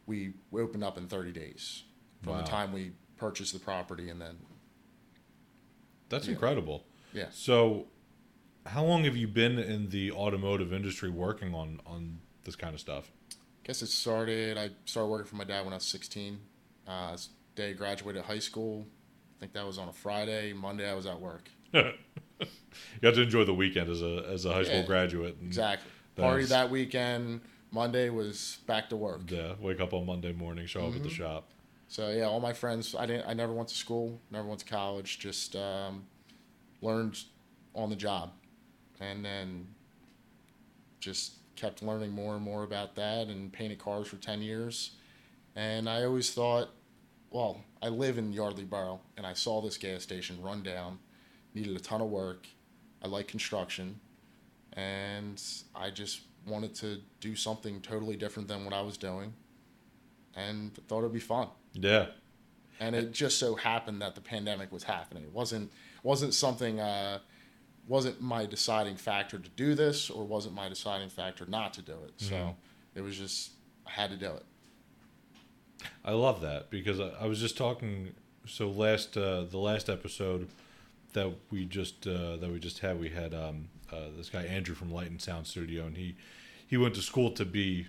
we, 0.05 0.33
we 0.51 0.61
opened 0.61 0.83
up 0.83 0.97
in 0.97 1.07
30 1.07 1.31
days 1.31 1.83
from 2.21 2.33
Wow. 2.33 2.41
the 2.43 2.49
time 2.49 2.73
we 2.73 2.91
purchased 3.17 3.53
the 3.53 3.59
property 3.59 4.09
and 4.09 4.19
then 4.21 4.37
that's 6.09 6.25
Yeah. 6.27 6.33
incredible. 6.33 6.85
yeah. 7.13 7.27
So, 7.31 7.87
how 8.65 8.83
long 8.83 9.05
have 9.05 9.15
you 9.17 9.27
been 9.27 9.57
in 9.57 9.89
the 9.89 10.11
automotive 10.11 10.71
industry 10.73 11.09
working 11.09 11.53
on 11.55 11.79
on 11.85 12.19
this 12.43 12.55
kind 12.55 12.73
of 12.73 12.79
stuff? 12.79 13.11
I 13.31 13.35
guess 13.67 13.81
it 13.81 13.87
started. 13.87 14.57
I 14.57 14.71
started 14.85 15.07
working 15.09 15.27
for 15.27 15.35
my 15.35 15.43
dad 15.45 15.63
when 15.63 15.73
I 15.73 15.77
was 15.77 15.85
16. 15.85 16.39
Uh, 16.87 17.17
day 17.61 17.73
graduated 17.73 18.23
high 18.23 18.39
school. 18.39 18.87
I 19.37 19.39
think 19.39 19.53
that 19.53 19.65
was 19.65 19.77
on 19.77 19.87
a 19.87 19.93
Friday. 19.93 20.53
Monday 20.53 20.89
I 20.89 20.93
was 20.93 21.05
at 21.05 21.19
work. 21.19 21.49
you 21.73 21.83
got 23.01 23.13
to 23.15 23.21
enjoy 23.21 23.43
the 23.43 23.53
weekend 23.53 23.89
as 23.89 24.01
a 24.01 24.25
as 24.29 24.45
a 24.45 24.53
high 24.53 24.63
school 24.63 24.77
Yeah, 24.77 24.85
graduate. 24.85 25.37
Exactly. 25.43 25.89
Party 26.15 26.45
that 26.45 26.69
weekend. 26.69 27.41
Monday 27.71 28.09
was 28.09 28.57
back 28.67 28.89
to 28.89 28.97
work. 28.97 29.21
Yeah, 29.29 29.53
wake 29.59 29.79
up 29.79 29.93
on 29.93 30.05
Monday 30.05 30.33
morning, 30.33 30.65
show 30.65 30.81
up 30.87 30.87
at 30.95 31.03
the 31.03 31.09
Mm-hmm. 31.09 31.09
shop. 31.09 31.49
So 31.87 32.09
yeah, 32.09 32.23
all 32.23 32.39
my 32.39 32.53
friends. 32.53 32.95
I 32.97 33.05
didn't. 33.05 33.27
I 33.27 33.33
never 33.33 33.53
went 33.53 33.69
to 33.69 33.75
school. 33.75 34.19
Never 34.29 34.47
went 34.47 34.59
to 34.59 34.65
college. 34.65 35.19
Just 35.19 35.55
um, 35.55 36.05
learned 36.81 37.17
on 37.73 37.89
the 37.89 37.95
job, 37.95 38.31
and 38.99 39.23
then 39.23 39.67
just 40.99 41.33
kept 41.55 41.81
learning 41.83 42.11
more 42.11 42.35
and 42.35 42.43
more 42.43 42.63
about 42.63 42.95
that. 42.95 43.27
And 43.27 43.51
painted 43.51 43.79
cars 43.79 44.07
for 44.07 44.17
ten 44.17 44.41
years. 44.41 44.91
And 45.55 45.89
I 45.89 46.03
always 46.05 46.31
thought, 46.33 46.69
well, 47.31 47.61
I 47.81 47.87
live 47.89 48.17
in 48.17 48.31
Yardley 48.33 48.65
Borough, 48.65 48.99
and 49.17 49.25
I 49.25 49.33
saw 49.33 49.61
this 49.61 49.77
gas 49.77 50.03
station 50.03 50.41
run 50.41 50.61
down, 50.63 50.99
needed 51.55 51.75
a 51.75 51.79
ton 51.79 52.01
of 52.01 52.09
work. 52.09 52.47
I 53.03 53.07
like 53.07 53.27
construction. 53.27 53.99
and 54.73 55.41
I 55.75 55.89
just 55.89 56.21
wanted 56.47 56.73
to 56.75 56.99
do 57.19 57.35
something 57.35 57.81
totally 57.81 58.15
different 58.15 58.47
than 58.47 58.63
what 58.63 58.73
I 58.73 58.81
was 58.81 58.95
doing, 58.97 59.33
and 60.35 60.73
thought 60.87 60.99
it'd 60.99 61.11
be 61.11 61.19
fun. 61.19 61.49
Yeah. 61.73 62.05
And 62.79 62.95
it 62.95 63.11
just 63.11 63.37
so 63.37 63.55
happened 63.55 64.01
that 64.01 64.15
the 64.15 64.21
pandemic 64.21 64.71
was 64.71 64.83
happening. 64.83 65.23
It 65.23 65.33
wasn't 65.33 65.71
wasn't 66.03 66.33
something 66.33 66.79
uh, 66.79 67.19
wasn't 67.87 68.21
my 68.21 68.45
deciding 68.45 68.95
factor 68.95 69.37
to 69.39 69.49
do 69.49 69.75
this, 69.75 70.09
or 70.09 70.23
wasn't 70.23 70.55
my 70.55 70.69
deciding 70.69 71.09
factor 71.09 71.45
not 71.45 71.73
to 71.73 71.81
do 71.81 71.97
it. 72.05 72.13
So 72.15 72.35
Mhm. 72.35 72.55
it 72.95 73.01
was 73.01 73.17
just 73.17 73.51
I 73.85 73.91
had 73.91 74.09
to 74.11 74.17
do 74.17 74.31
it. 74.31 74.45
I 76.03 76.11
love 76.11 76.41
that 76.41 76.69
because 76.69 76.99
I, 76.99 77.09
I 77.21 77.25
was 77.27 77.39
just 77.39 77.57
talking. 77.57 78.13
So 78.47 78.69
last 78.69 79.17
uh, 79.17 79.43
the 79.43 79.57
last 79.57 79.89
episode 79.89 80.47
that 81.13 81.31
we 81.51 81.65
just 81.65 82.07
uh, 82.07 82.37
that 82.37 82.49
we 82.51 82.59
just 82.59 82.79
had, 82.79 82.99
we 82.99 83.09
had 83.09 83.33
um, 83.33 83.69
uh, 83.91 84.07
this 84.17 84.29
guy 84.29 84.43
Andrew 84.43 84.75
from 84.75 84.91
Light 84.91 85.09
and 85.09 85.21
Sound 85.21 85.47
Studio, 85.47 85.85
and 85.85 85.97
he 85.97 86.15
he 86.67 86.77
went 86.77 86.95
to 86.95 87.01
school 87.01 87.31
to 87.31 87.45
be 87.45 87.87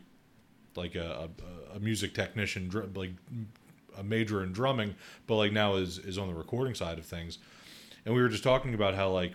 like 0.75 0.94
a, 0.94 1.28
a, 1.72 1.76
a 1.76 1.80
music 1.80 2.14
technician, 2.14 2.68
dr- 2.68 2.96
like 2.96 3.12
a 3.99 4.02
major 4.02 4.42
in 4.42 4.52
drumming, 4.52 4.94
but 5.26 5.37
like 5.37 5.52
now 5.52 5.76
is 5.76 5.99
is 5.99 6.18
on 6.18 6.28
the 6.28 6.34
recording 6.34 6.75
side 6.75 6.99
of 6.99 7.06
things. 7.06 7.38
And 8.04 8.14
we 8.14 8.20
were 8.20 8.28
just 8.28 8.42
talking 8.42 8.75
about 8.75 8.94
how 8.94 9.11
like 9.11 9.34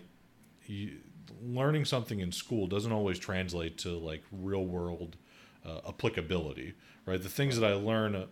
learning 1.42 1.86
something 1.86 2.20
in 2.20 2.32
school 2.32 2.68
doesn't 2.68 2.92
always 2.92 3.20
translate 3.20 3.78
to 3.80 3.98
like 3.98 4.24
real 4.32 4.66
world 4.66 5.16
uh, 5.66 5.80
applicability, 5.88 6.74
right? 7.06 7.22
The 7.22 7.30
things 7.30 7.60
that 7.60 7.70
I 7.70 7.74
learn 7.74 8.16
uh, 8.16 8.26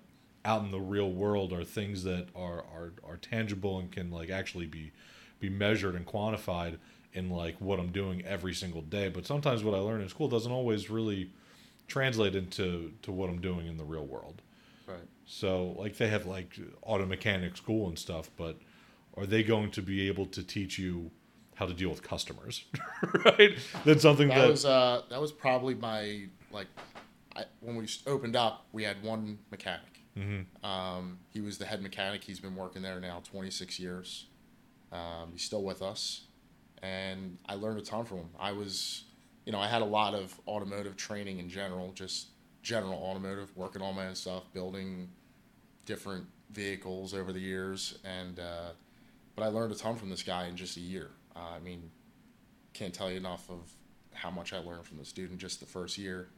out 0.45 0.61
in 0.63 0.71
the 0.71 0.79
real 0.79 1.11
world 1.11 1.51
are 1.51 1.63
things 1.63 2.03
that 2.03 2.27
are, 2.35 2.59
are 2.59 2.93
are 3.03 3.17
tangible 3.17 3.79
and 3.79 3.91
can 3.91 4.11
like 4.11 4.29
actually 4.29 4.67
be 4.67 4.91
be 5.39 5.49
measured 5.49 5.95
and 5.95 6.05
quantified 6.05 6.77
in 7.13 7.29
like 7.29 7.59
what 7.59 7.79
I'm 7.79 7.91
doing 7.91 8.23
every 8.25 8.53
single 8.53 8.81
day. 8.81 9.09
But 9.09 9.25
sometimes 9.25 9.63
what 9.63 9.73
I 9.73 9.79
learn 9.79 10.01
in 10.01 10.09
school 10.09 10.27
doesn't 10.27 10.51
always 10.51 10.89
really 10.89 11.31
translate 11.87 12.35
into 12.35 12.93
to 13.01 13.11
what 13.11 13.29
I'm 13.29 13.41
doing 13.41 13.67
in 13.67 13.77
the 13.77 13.83
real 13.83 14.05
world. 14.05 14.41
Right. 14.87 14.97
So 15.25 15.75
like 15.77 15.97
they 15.97 16.07
have 16.07 16.25
like 16.25 16.57
auto 16.81 17.05
mechanic 17.05 17.57
school 17.57 17.87
and 17.87 17.97
stuff, 17.97 18.29
but 18.37 18.57
are 19.17 19.25
they 19.25 19.43
going 19.43 19.71
to 19.71 19.81
be 19.81 20.07
able 20.07 20.25
to 20.27 20.43
teach 20.43 20.77
you 20.77 21.09
how 21.55 21.65
to 21.65 21.73
deal 21.73 21.89
with 21.89 22.03
customers? 22.03 22.65
right? 23.25 23.57
That's 23.83 24.01
something 24.01 24.27
That 24.27 24.41
that, 24.41 24.49
was 24.49 24.65
uh, 24.65 25.01
that 25.09 25.19
was 25.19 25.31
probably 25.31 25.73
my 25.73 26.27
like 26.51 26.67
I, 27.35 27.45
when 27.61 27.75
we 27.75 27.87
opened 28.07 28.35
up. 28.35 28.65
We 28.71 28.83
had 28.83 29.01
one 29.01 29.39
mechanic. 29.51 29.94
Um, 30.63 31.19
he 31.29 31.41
was 31.41 31.57
the 31.57 31.65
head 31.65 31.81
mechanic. 31.81 32.23
He's 32.23 32.39
been 32.39 32.55
working 32.55 32.81
there 32.81 32.99
now 32.99 33.21
26 33.23 33.79
years. 33.79 34.27
Um, 34.91 35.29
he's 35.33 35.43
still 35.43 35.63
with 35.63 35.81
us, 35.81 36.21
and 36.81 37.37
I 37.47 37.55
learned 37.55 37.79
a 37.79 37.81
ton 37.81 38.05
from 38.05 38.19
him. 38.19 38.29
I 38.39 38.53
was, 38.53 39.03
you 39.45 39.51
know, 39.51 39.59
I 39.59 39.67
had 39.67 39.81
a 39.81 39.85
lot 39.85 40.13
of 40.13 40.39
automotive 40.47 40.95
training 40.95 41.39
in 41.39 41.49
general, 41.49 41.91
just 41.91 42.27
general 42.61 42.93
automotive, 42.93 43.55
working 43.57 43.81
all 43.81 43.93
my 43.93 44.07
own 44.07 44.15
stuff, 44.15 44.43
building 44.53 45.09
different 45.85 46.25
vehicles 46.51 47.13
over 47.13 47.33
the 47.33 47.39
years, 47.39 47.99
and 48.05 48.39
uh, 48.39 48.69
but 49.35 49.43
I 49.43 49.47
learned 49.47 49.73
a 49.73 49.75
ton 49.75 49.95
from 49.97 50.09
this 50.09 50.23
guy 50.23 50.45
in 50.45 50.55
just 50.55 50.77
a 50.77 50.81
year. 50.81 51.09
Uh, 51.35 51.49
I 51.55 51.59
mean, 51.59 51.91
can't 52.73 52.93
tell 52.93 53.11
you 53.11 53.17
enough 53.17 53.49
of 53.49 53.73
how 54.13 54.31
much 54.31 54.53
I 54.53 54.59
learned 54.59 54.85
from 54.85 54.97
this 54.97 55.11
dude 55.11 55.31
in 55.31 55.37
just 55.37 55.59
the 55.59 55.65
first 55.65 55.97
year, 55.97 56.29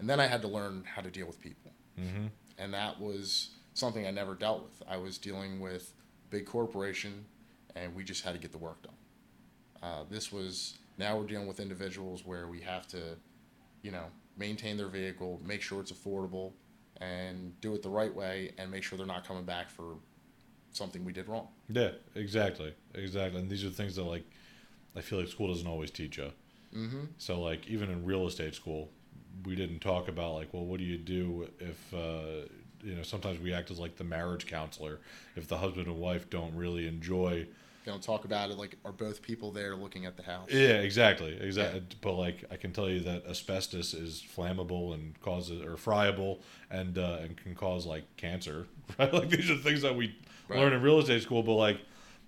and 0.00 0.10
then 0.10 0.18
I 0.18 0.26
had 0.26 0.42
to 0.42 0.48
learn 0.48 0.82
how 0.84 1.02
to 1.02 1.10
deal 1.10 1.26
with 1.28 1.40
people 1.40 1.70
and 2.60 2.74
that 2.74 3.00
was 3.00 3.50
something 3.74 4.06
I 4.06 4.10
never 4.10 4.34
dealt 4.34 4.62
with. 4.62 4.82
I 4.88 4.98
was 4.98 5.18
dealing 5.18 5.58
with 5.58 5.92
big 6.28 6.46
corporation, 6.46 7.24
and 7.74 7.94
we 7.94 8.04
just 8.04 8.22
had 8.22 8.34
to 8.34 8.38
get 8.38 8.52
the 8.52 8.58
work 8.58 8.82
done. 8.82 8.92
Uh, 9.82 10.04
this 10.10 10.30
was 10.30 10.78
now 10.98 11.16
we're 11.16 11.26
dealing 11.26 11.46
with 11.46 11.58
individuals 11.58 12.24
where 12.26 12.46
we 12.46 12.60
have 12.60 12.86
to, 12.88 13.16
you 13.82 13.90
know, 13.90 14.04
maintain 14.36 14.76
their 14.76 14.88
vehicle, 14.88 15.40
make 15.44 15.62
sure 15.62 15.80
it's 15.80 15.90
affordable, 15.90 16.52
and 17.00 17.58
do 17.62 17.74
it 17.74 17.82
the 17.82 17.88
right 17.88 18.14
way, 18.14 18.52
and 18.58 18.70
make 18.70 18.82
sure 18.82 18.98
they're 18.98 19.06
not 19.06 19.26
coming 19.26 19.44
back 19.44 19.70
for 19.70 19.96
something 20.72 21.04
we 21.04 21.12
did 21.12 21.28
wrong. 21.28 21.48
yeah, 21.68 21.90
exactly, 22.14 22.74
exactly. 22.94 23.40
And 23.40 23.50
these 23.50 23.64
are 23.64 23.70
things 23.70 23.96
that 23.96 24.04
like 24.04 24.24
I 24.94 25.00
feel 25.00 25.18
like 25.18 25.28
school 25.28 25.48
doesn't 25.48 25.66
always 25.66 25.90
teach 25.90 26.18
you. 26.18 26.30
Mm-hmm. 26.76 27.04
So 27.18 27.40
like 27.40 27.66
even 27.68 27.90
in 27.90 28.04
real 28.04 28.26
estate 28.26 28.54
school, 28.54 28.90
we 29.44 29.54
didn't 29.56 29.80
talk 29.80 30.08
about 30.08 30.34
like, 30.34 30.52
well, 30.52 30.64
what 30.64 30.78
do 30.78 30.84
you 30.84 30.98
do 30.98 31.48
if 31.58 31.94
uh, 31.94 32.46
you 32.82 32.94
know? 32.94 33.02
Sometimes 33.02 33.40
we 33.40 33.52
act 33.52 33.70
as 33.70 33.78
like 33.78 33.96
the 33.96 34.04
marriage 34.04 34.46
counselor 34.46 35.00
if 35.36 35.48
the 35.48 35.58
husband 35.58 35.86
and 35.86 35.96
wife 35.98 36.28
don't 36.30 36.54
really 36.54 36.86
enjoy. 36.86 37.46
they 37.84 37.90
don't 37.90 38.02
talk 38.02 38.24
about 38.24 38.50
it 38.50 38.58
like 38.58 38.76
are 38.84 38.92
both 38.92 39.22
people 39.22 39.50
there 39.52 39.74
looking 39.76 40.04
at 40.06 40.16
the 40.16 40.22
house? 40.22 40.50
Yeah, 40.52 40.80
exactly, 40.80 41.38
exactly. 41.40 41.82
But 42.00 42.12
like, 42.14 42.44
I 42.50 42.56
can 42.56 42.72
tell 42.72 42.88
you 42.90 43.00
that 43.00 43.24
asbestos 43.26 43.94
is 43.94 44.22
flammable 44.36 44.92
and 44.94 45.18
causes 45.20 45.62
or 45.64 45.76
friable 45.76 46.40
and 46.70 46.98
uh, 46.98 47.18
and 47.22 47.36
can 47.36 47.54
cause 47.54 47.86
like 47.86 48.04
cancer. 48.16 48.66
Right? 48.98 49.12
Like 49.12 49.30
these 49.30 49.50
are 49.50 49.56
things 49.56 49.82
that 49.82 49.94
we 49.96 50.16
Right. 50.48 50.58
learn 50.58 50.72
in 50.72 50.82
real 50.82 50.98
estate 50.98 51.22
school. 51.22 51.44
But 51.44 51.54
like, 51.54 51.80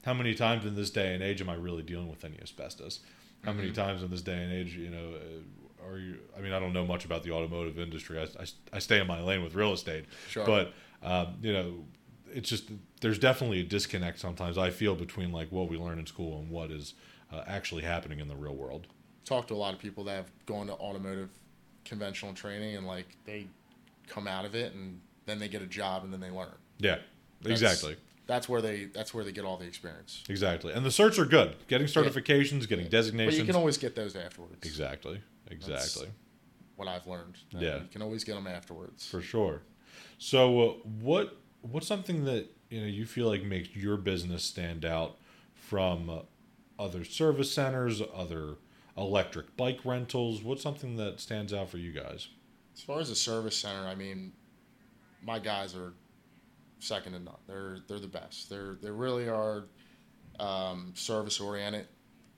how 0.04 0.14
many 0.14 0.32
times 0.34 0.64
in 0.64 0.76
this 0.76 0.90
day 0.90 1.12
and 1.12 1.22
age 1.24 1.40
am 1.40 1.48
I 1.50 1.54
really 1.54 1.82
dealing 1.82 2.08
with 2.08 2.24
any 2.24 2.38
asbestos? 2.40 3.00
How 3.44 3.52
many 3.52 3.72
times 3.72 4.04
in 4.04 4.10
this 4.12 4.22
day 4.22 4.40
and 4.44 4.52
age, 4.52 4.76
you 4.76 4.88
know, 4.88 5.14
uh, 5.16 5.61
are 5.86 5.98
you? 5.98 6.18
I 6.36 6.40
mean, 6.40 6.52
I 6.52 6.58
don't 6.58 6.72
know 6.72 6.86
much 6.86 7.04
about 7.04 7.22
the 7.22 7.30
automotive 7.32 7.78
industry. 7.78 8.18
I, 8.18 8.24
I, 8.24 8.46
I 8.74 8.78
stay 8.78 9.00
in 9.00 9.06
my 9.06 9.20
lane 9.22 9.42
with 9.42 9.54
real 9.54 9.72
estate, 9.72 10.04
Sure. 10.28 10.44
but 10.46 10.72
um, 11.02 11.36
you 11.42 11.52
know, 11.52 11.84
it's 12.32 12.48
just 12.48 12.70
there's 13.00 13.18
definitely 13.18 13.60
a 13.60 13.64
disconnect 13.64 14.18
sometimes. 14.18 14.56
I 14.58 14.70
feel 14.70 14.94
between 14.94 15.32
like 15.32 15.50
what 15.50 15.68
we 15.68 15.76
learn 15.76 15.98
in 15.98 16.06
school 16.06 16.38
and 16.40 16.50
what 16.50 16.70
is 16.70 16.94
uh, 17.32 17.42
actually 17.46 17.82
happening 17.82 18.20
in 18.20 18.28
the 18.28 18.36
real 18.36 18.54
world. 18.54 18.86
Talk 19.24 19.46
to 19.48 19.54
a 19.54 19.56
lot 19.56 19.72
of 19.74 19.80
people 19.80 20.04
that 20.04 20.16
have 20.16 20.30
gone 20.46 20.66
to 20.66 20.74
automotive 20.74 21.30
conventional 21.84 22.32
training 22.32 22.76
and 22.76 22.86
like 22.86 23.06
they 23.24 23.46
come 24.06 24.26
out 24.28 24.44
of 24.44 24.54
it 24.54 24.72
and 24.74 25.00
then 25.26 25.38
they 25.38 25.48
get 25.48 25.62
a 25.62 25.66
job 25.66 26.04
and 26.04 26.12
then 26.12 26.20
they 26.20 26.30
learn. 26.30 26.48
Yeah, 26.78 26.98
That's- 27.42 27.60
exactly, 27.62 27.96
That's 28.26 28.48
where 28.48 28.60
they 28.62 28.84
that's 28.86 29.12
where 29.14 29.24
they 29.24 29.32
get 29.32 29.44
all 29.44 29.56
the 29.56 29.64
experience. 29.66 30.22
exactly. 30.28 30.72
And 30.72 30.84
the 30.84 30.90
certs 30.90 31.18
are 31.18 31.24
good. 31.24 31.56
Getting 31.68 31.86
certifications, 31.86 32.68
getting 32.68 32.86
But 32.86 32.92
designations. 32.92 33.38
you 33.38 33.44
can 33.44 33.56
always 33.56 33.78
get 33.78 33.94
those 33.96 34.16
afterwards. 34.16 34.56
exactly, 34.66 35.20
exactly, 35.52 36.08
What 36.76 36.88
I've 36.88 37.06
learned. 37.06 37.36
Yeah. 37.50 37.76
You 37.80 37.88
can 37.90 38.02
always 38.02 38.24
get 38.24 38.34
them 38.34 38.46
afterwards. 38.46 39.06
for 39.06 39.20
sure. 39.20 39.62
So, 40.18 40.60
uh, 40.60 40.72
what 41.00 41.36
what's 41.60 41.86
something 41.86 42.24
that 42.24 42.46
you 42.70 42.80
know 42.80 42.86
you 42.86 43.06
feel 43.06 43.28
like 43.28 43.42
makes 43.42 43.74
your 43.76 43.96
business 43.96 44.42
stand 44.44 44.84
out 44.84 45.18
from 45.54 46.08
uh, 46.10 46.18
other 46.78 47.04
service 47.04 47.52
centers, 47.52 48.02
other 48.14 48.56
electric 48.96 49.56
bike 49.56 49.80
rentals? 49.84 50.42
What's 50.42 50.62
something 50.62 50.96
that 50.96 51.20
stands 51.20 51.52
out 51.52 51.70
for 51.70 51.78
you 51.78 51.92
guys? 51.92 52.28
As 52.74 52.80
far 52.82 53.00
as 53.00 53.08
the 53.10 53.14
service 53.16 53.56
center, 53.56 53.86
I 53.86 53.94
mean, 53.94 54.32
my 55.22 55.38
guys 55.38 55.74
are 55.76 55.92
second 56.78 57.12
to 57.12 57.18
none. 57.20 57.34
They're 57.46 57.78
they're 57.86 58.00
the 58.00 58.08
best. 58.08 58.48
They're 58.48 58.76
they 58.80 58.90
really 58.90 59.28
are 59.28 59.64
um, 60.40 60.92
service 60.96 61.38
oriented. 61.40 61.86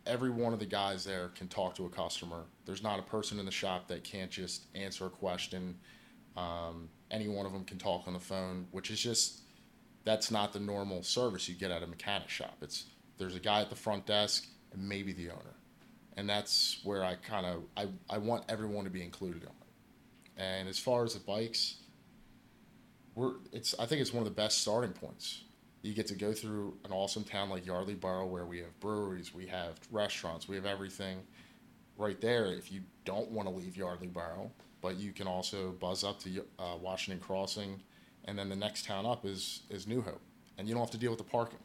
Every 0.06 0.30
one 0.30 0.52
of 0.52 0.58
the 0.58 0.66
guys 0.66 1.04
there 1.04 1.28
can 1.28 1.48
talk 1.48 1.74
to 1.76 1.86
a 1.86 1.88
customer. 1.88 2.44
There's 2.66 2.82
not 2.82 2.98
a 2.98 3.02
person 3.02 3.38
in 3.38 3.46
the 3.46 3.52
shop 3.52 3.88
that 3.88 4.04
can't 4.04 4.30
just 4.30 4.66
answer 4.74 5.06
a 5.06 5.10
question. 5.10 5.78
Um, 6.36 6.90
any 7.10 7.28
one 7.28 7.46
of 7.46 7.52
them 7.52 7.64
can 7.64 7.78
talk 7.78 8.06
on 8.06 8.12
the 8.12 8.20
phone, 8.20 8.66
which 8.70 8.90
is 8.90 9.00
just 9.00 9.40
that's 10.04 10.30
not 10.30 10.52
the 10.52 10.60
normal 10.60 11.02
service 11.02 11.48
you 11.48 11.54
get 11.54 11.70
at 11.70 11.82
a 11.82 11.86
mechanic 11.86 12.28
shop. 12.28 12.56
It's 12.60 12.84
there's 13.18 13.34
a 13.34 13.40
guy 13.40 13.60
at 13.60 13.70
the 13.70 13.76
front 13.76 14.06
desk 14.06 14.46
and 14.72 14.86
maybe 14.88 15.12
the 15.12 15.30
owner, 15.30 15.54
and 16.16 16.28
that's 16.28 16.80
where 16.84 17.04
I 17.04 17.14
kind 17.14 17.46
of 17.46 17.62
I, 17.76 17.86
I 18.10 18.18
want 18.18 18.44
everyone 18.48 18.84
to 18.84 18.90
be 18.90 19.02
included 19.02 19.44
on 19.44 19.50
it. 19.50 20.42
And 20.42 20.68
as 20.68 20.78
far 20.78 21.04
as 21.04 21.14
the 21.14 21.20
bikes, 21.20 21.76
we're 23.14 23.34
it's 23.52 23.74
I 23.78 23.86
think 23.86 24.00
it's 24.00 24.12
one 24.12 24.26
of 24.26 24.28
the 24.28 24.34
best 24.34 24.60
starting 24.60 24.92
points. 24.92 25.43
You 25.84 25.92
get 25.92 26.06
to 26.08 26.14
go 26.14 26.32
through 26.32 26.78
an 26.84 26.92
awesome 26.92 27.24
town 27.24 27.50
like 27.50 27.66
Yardley 27.66 27.94
Borough 27.94 28.26
where 28.26 28.46
we 28.46 28.58
have 28.58 28.78
breweries, 28.80 29.34
we 29.34 29.46
have 29.48 29.74
restaurants, 29.90 30.48
we 30.48 30.56
have 30.56 30.64
everything 30.64 31.18
right 31.98 32.18
there. 32.22 32.46
If 32.46 32.72
you 32.72 32.80
don't 33.04 33.30
want 33.30 33.48
to 33.48 33.54
leave 33.54 33.76
Yardley 33.76 34.08
Borough, 34.08 34.50
but 34.80 34.96
you 34.96 35.12
can 35.12 35.26
also 35.26 35.72
buzz 35.72 36.02
up 36.02 36.18
to 36.20 36.42
uh, 36.58 36.76
Washington 36.80 37.20
Crossing, 37.22 37.82
and 38.24 38.38
then 38.38 38.48
the 38.48 38.56
next 38.56 38.86
town 38.86 39.04
up 39.04 39.26
is 39.26 39.62
is 39.68 39.86
New 39.86 40.00
Hope, 40.00 40.22
and 40.56 40.66
you 40.66 40.72
don't 40.74 40.82
have 40.82 40.90
to 40.92 40.98
deal 40.98 41.10
with 41.10 41.18
the 41.18 41.24
parking. 41.24 41.58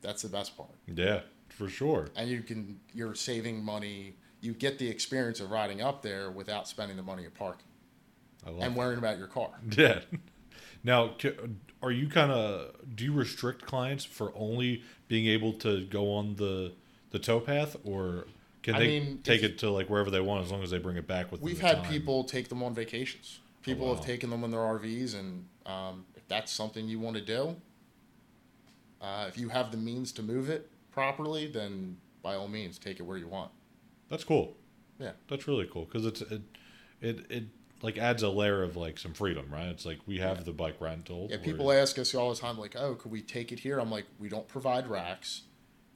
That's 0.00 0.22
the 0.22 0.28
best 0.30 0.56
part, 0.56 0.70
Yeah, 0.86 1.20
for 1.50 1.68
sure. 1.68 2.08
and 2.16 2.30
you 2.30 2.40
can 2.42 2.80
you're 2.94 3.14
saving 3.14 3.62
money. 3.62 4.16
You 4.40 4.54
get 4.54 4.78
the 4.78 4.88
experience 4.88 5.38
of 5.40 5.50
riding 5.50 5.82
up 5.82 6.00
there 6.00 6.30
without 6.30 6.66
spending 6.66 6.96
the 6.96 7.02
money 7.02 7.26
of 7.26 7.34
parking 7.34 7.66
I 8.46 8.48
love 8.48 8.62
and 8.62 8.74
worrying 8.74 8.98
about 8.98 9.18
your 9.18 9.26
car. 9.26 9.50
Yeah. 9.76 10.00
Now, 10.82 11.14
are 11.82 11.90
you 11.90 12.08
kind 12.08 12.32
of 12.32 12.72
do 12.94 13.04
you 13.04 13.12
restrict 13.12 13.66
clients 13.66 14.04
for 14.04 14.32
only 14.34 14.82
being 15.08 15.26
able 15.26 15.52
to 15.54 15.84
go 15.84 16.12
on 16.12 16.36
the 16.36 16.72
the 17.10 17.18
towpath, 17.18 17.76
or 17.84 18.26
can 18.62 18.74
I 18.74 18.78
they 18.78 19.00
mean, 19.00 19.20
take 19.22 19.42
it 19.42 19.58
to 19.58 19.70
like 19.70 19.88
wherever 19.88 20.10
they 20.10 20.20
want 20.20 20.44
as 20.44 20.50
long 20.50 20.62
as 20.62 20.70
they 20.70 20.78
bring 20.78 20.96
it 20.96 21.06
back 21.06 21.30
with? 21.32 21.40
We've 21.40 21.60
had 21.60 21.78
time? 21.78 21.92
people 21.92 22.24
take 22.24 22.48
them 22.48 22.62
on 22.62 22.74
vacations. 22.74 23.40
People 23.62 23.88
wow. 23.88 23.94
have 23.94 24.04
taken 24.04 24.30
them 24.30 24.42
in 24.44 24.50
their 24.50 24.60
RVs, 24.60 25.18
and 25.18 25.44
um, 25.66 26.06
if 26.16 26.26
that's 26.28 26.50
something 26.50 26.88
you 26.88 26.98
want 26.98 27.16
to 27.16 27.22
do, 27.22 27.56
uh, 29.02 29.26
if 29.28 29.36
you 29.36 29.50
have 29.50 29.70
the 29.70 29.76
means 29.76 30.12
to 30.12 30.22
move 30.22 30.48
it 30.48 30.70
properly, 30.92 31.46
then 31.46 31.98
by 32.22 32.34
all 32.34 32.48
means, 32.48 32.78
take 32.78 33.00
it 33.00 33.02
where 33.02 33.18
you 33.18 33.28
want. 33.28 33.50
That's 34.08 34.24
cool. 34.24 34.56
Yeah. 34.98 35.12
That's 35.28 35.46
really 35.48 35.68
cool 35.70 35.86
because 35.86 36.06
it's 36.06 36.20
it, 36.22 36.42
it 37.00 37.30
it 37.30 37.44
like 37.82 37.98
adds 37.98 38.22
a 38.22 38.28
layer 38.28 38.62
of 38.62 38.76
like 38.76 38.98
some 38.98 39.12
freedom, 39.14 39.46
right? 39.50 39.68
It's 39.68 39.86
like 39.86 39.98
we 40.06 40.18
have 40.18 40.44
the 40.44 40.52
bike 40.52 40.76
rental. 40.80 41.28
Yeah, 41.30 41.36
where- 41.36 41.44
people 41.44 41.72
ask 41.72 41.98
us 41.98 42.14
all 42.14 42.30
the 42.32 42.40
time, 42.40 42.58
like, 42.58 42.76
"Oh, 42.76 42.94
could 42.94 43.10
we 43.10 43.22
take 43.22 43.52
it 43.52 43.58
here?" 43.60 43.78
I'm 43.78 43.90
like, 43.90 44.06
"We 44.18 44.28
don't 44.28 44.46
provide 44.48 44.86
racks. 44.88 45.42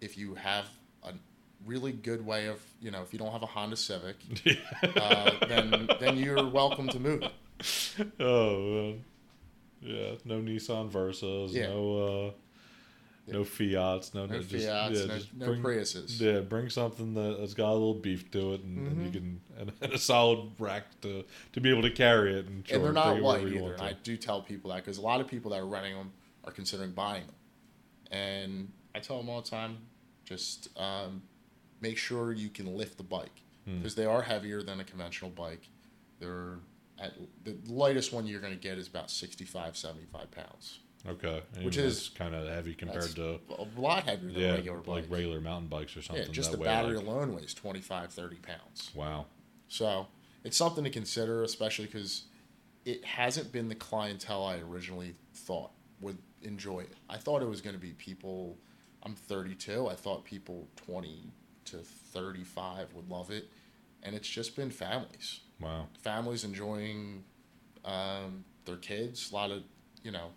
If 0.00 0.16
you 0.18 0.34
have 0.34 0.66
a 1.02 1.12
really 1.66 1.92
good 1.92 2.24
way 2.26 2.46
of, 2.46 2.60
you 2.80 2.90
know, 2.90 3.02
if 3.02 3.12
you 3.12 3.18
don't 3.18 3.32
have 3.32 3.42
a 3.42 3.46
Honda 3.46 3.76
Civic, 3.76 4.16
uh, 4.96 5.46
then 5.48 5.88
then 6.00 6.16
you're 6.18 6.46
welcome 6.48 6.88
to 6.88 6.98
move 7.00 7.22
it." 7.22 7.32
Oh 8.20 8.60
man. 8.60 9.04
Yeah, 9.80 10.12
no 10.24 10.40
Nissan 10.40 10.90
Versas, 10.90 11.52
Yeah. 11.52 11.66
no 11.68 11.98
uh 11.98 12.30
no 13.26 13.44
Fiats, 13.44 14.12
no, 14.14 14.26
No 14.26 14.38
just, 14.38 14.50
Fiats, 14.50 14.98
yeah, 15.00 15.06
no, 15.06 15.14
just 15.16 15.34
no 15.34 15.46
bring, 15.46 15.62
Priuses. 15.62 16.20
Yeah, 16.20 16.40
bring 16.40 16.68
something 16.68 17.14
that, 17.14 17.36
that's 17.38 17.54
got 17.54 17.70
a 17.70 17.72
little 17.72 17.94
beef 17.94 18.30
to 18.32 18.54
it, 18.54 18.62
and, 18.62 18.86
and 18.86 19.02
you 19.02 19.08
Mm-hmm. 19.10 19.12
can 19.12 19.40
and, 19.58 19.72
and 19.80 19.92
a 19.94 19.98
solid 19.98 20.50
rack 20.58 20.84
to 21.02 21.24
to 21.52 21.60
be 21.60 21.70
able 21.70 21.82
to 21.82 21.90
carry 21.90 22.34
it, 22.38 22.46
and, 22.46 22.64
and 22.70 22.84
they're 22.84 22.92
not 22.92 23.16
it 23.16 23.22
white 23.22 23.46
either. 23.46 23.72
And 23.74 23.82
I 23.82 23.94
do 24.02 24.16
tell 24.16 24.42
people 24.42 24.70
that 24.70 24.76
because 24.84 24.98
a 24.98 25.02
lot 25.02 25.20
of 25.20 25.26
people 25.28 25.50
that 25.52 25.60
are 25.60 25.66
renting 25.66 25.94
them 25.94 26.12
are 26.44 26.52
considering 26.52 26.90
buying 26.92 27.26
them, 27.26 27.34
and 28.10 28.72
I 28.94 28.98
tell 29.00 29.16
them 29.18 29.28
all 29.28 29.40
the 29.40 29.48
time, 29.50 29.78
just 30.24 30.68
um, 30.78 31.22
make 31.80 31.96
sure 31.98 32.32
you 32.32 32.48
can 32.48 32.76
lift 32.76 32.96
the 32.98 33.02
bike 33.04 33.40
Hmm. 33.66 33.78
because 33.78 33.94
they 33.94 34.04
are 34.04 34.20
heavier 34.20 34.62
than 34.62 34.80
a 34.80 34.84
conventional 34.84 35.30
bike. 35.30 35.68
They're 36.20 36.58
at 37.00 37.14
the 37.44 37.56
lightest 37.66 38.12
one 38.12 38.26
you're 38.26 38.40
going 38.40 38.52
to 38.52 38.58
get 38.58 38.76
is 38.78 38.86
about 38.88 39.10
65, 39.10 39.76
75 39.76 40.30
pounds. 40.30 40.80
Okay, 41.06 41.42
and 41.54 41.64
which 41.64 41.76
is- 41.76 42.08
kind 42.10 42.34
of 42.34 42.48
heavy 42.48 42.74
compared 42.74 43.14
to 43.16 43.38
a 43.58 43.80
lot 43.80 44.04
heavier 44.04 44.30
than 44.32 44.40
yeah, 44.40 44.52
regular 44.52 44.80
like 44.86 45.04
regular 45.10 45.40
mountain 45.40 45.68
bikes 45.68 45.96
or 45.96 46.02
something. 46.02 46.26
yeah, 46.26 46.32
just 46.32 46.50
the 46.50 46.56
battery 46.56 46.96
like- 46.96 47.06
alone 47.06 47.34
weighs 47.34 47.52
25, 47.52 48.12
30 48.12 48.36
pounds. 48.36 48.90
Wow. 48.94 49.26
So 49.68 50.06
it's 50.44 50.56
something 50.56 50.84
to 50.84 50.90
consider, 50.90 51.42
especially 51.42 51.86
because 51.86 52.24
it 52.84 53.04
hasn't 53.04 53.52
been 53.52 53.68
the 53.68 53.74
clientele 53.74 54.44
I 54.44 54.58
originally 54.58 55.14
thought 55.34 55.72
would 56.00 56.18
enjoy 56.42 56.80
it. 56.80 56.94
I 57.08 57.16
thought 57.16 57.42
it 57.42 57.48
was 57.48 57.60
going 57.60 57.74
to 57.74 57.80
be 57.80 57.92
people. 57.92 58.56
I'm 59.02 59.14
32. 59.14 59.88
I 59.88 59.94
thought 59.94 60.24
people 60.24 60.68
20 60.76 61.30
to 61.66 61.78
35 61.78 62.94
would 62.94 63.08
love 63.10 63.30
it, 63.30 63.50
and 64.02 64.14
it's 64.14 64.28
just 64.28 64.56
been 64.56 64.70
families. 64.70 65.40
Wow. 65.60 65.88
Families 66.02 66.44
enjoying 66.44 67.24
um, 67.84 68.44
their 68.64 68.76
kids. 68.76 69.30
A 69.30 69.34
lot 69.34 69.50
of 69.50 69.62
you 70.02 70.10
know 70.10 70.28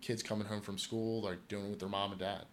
kids 0.00 0.22
coming 0.22 0.46
home 0.46 0.60
from 0.60 0.78
school, 0.78 1.22
like 1.22 1.46
doing 1.48 1.66
it 1.66 1.70
with 1.70 1.80
their 1.80 1.88
mom 1.88 2.12
and 2.12 2.20
dad. 2.20 2.44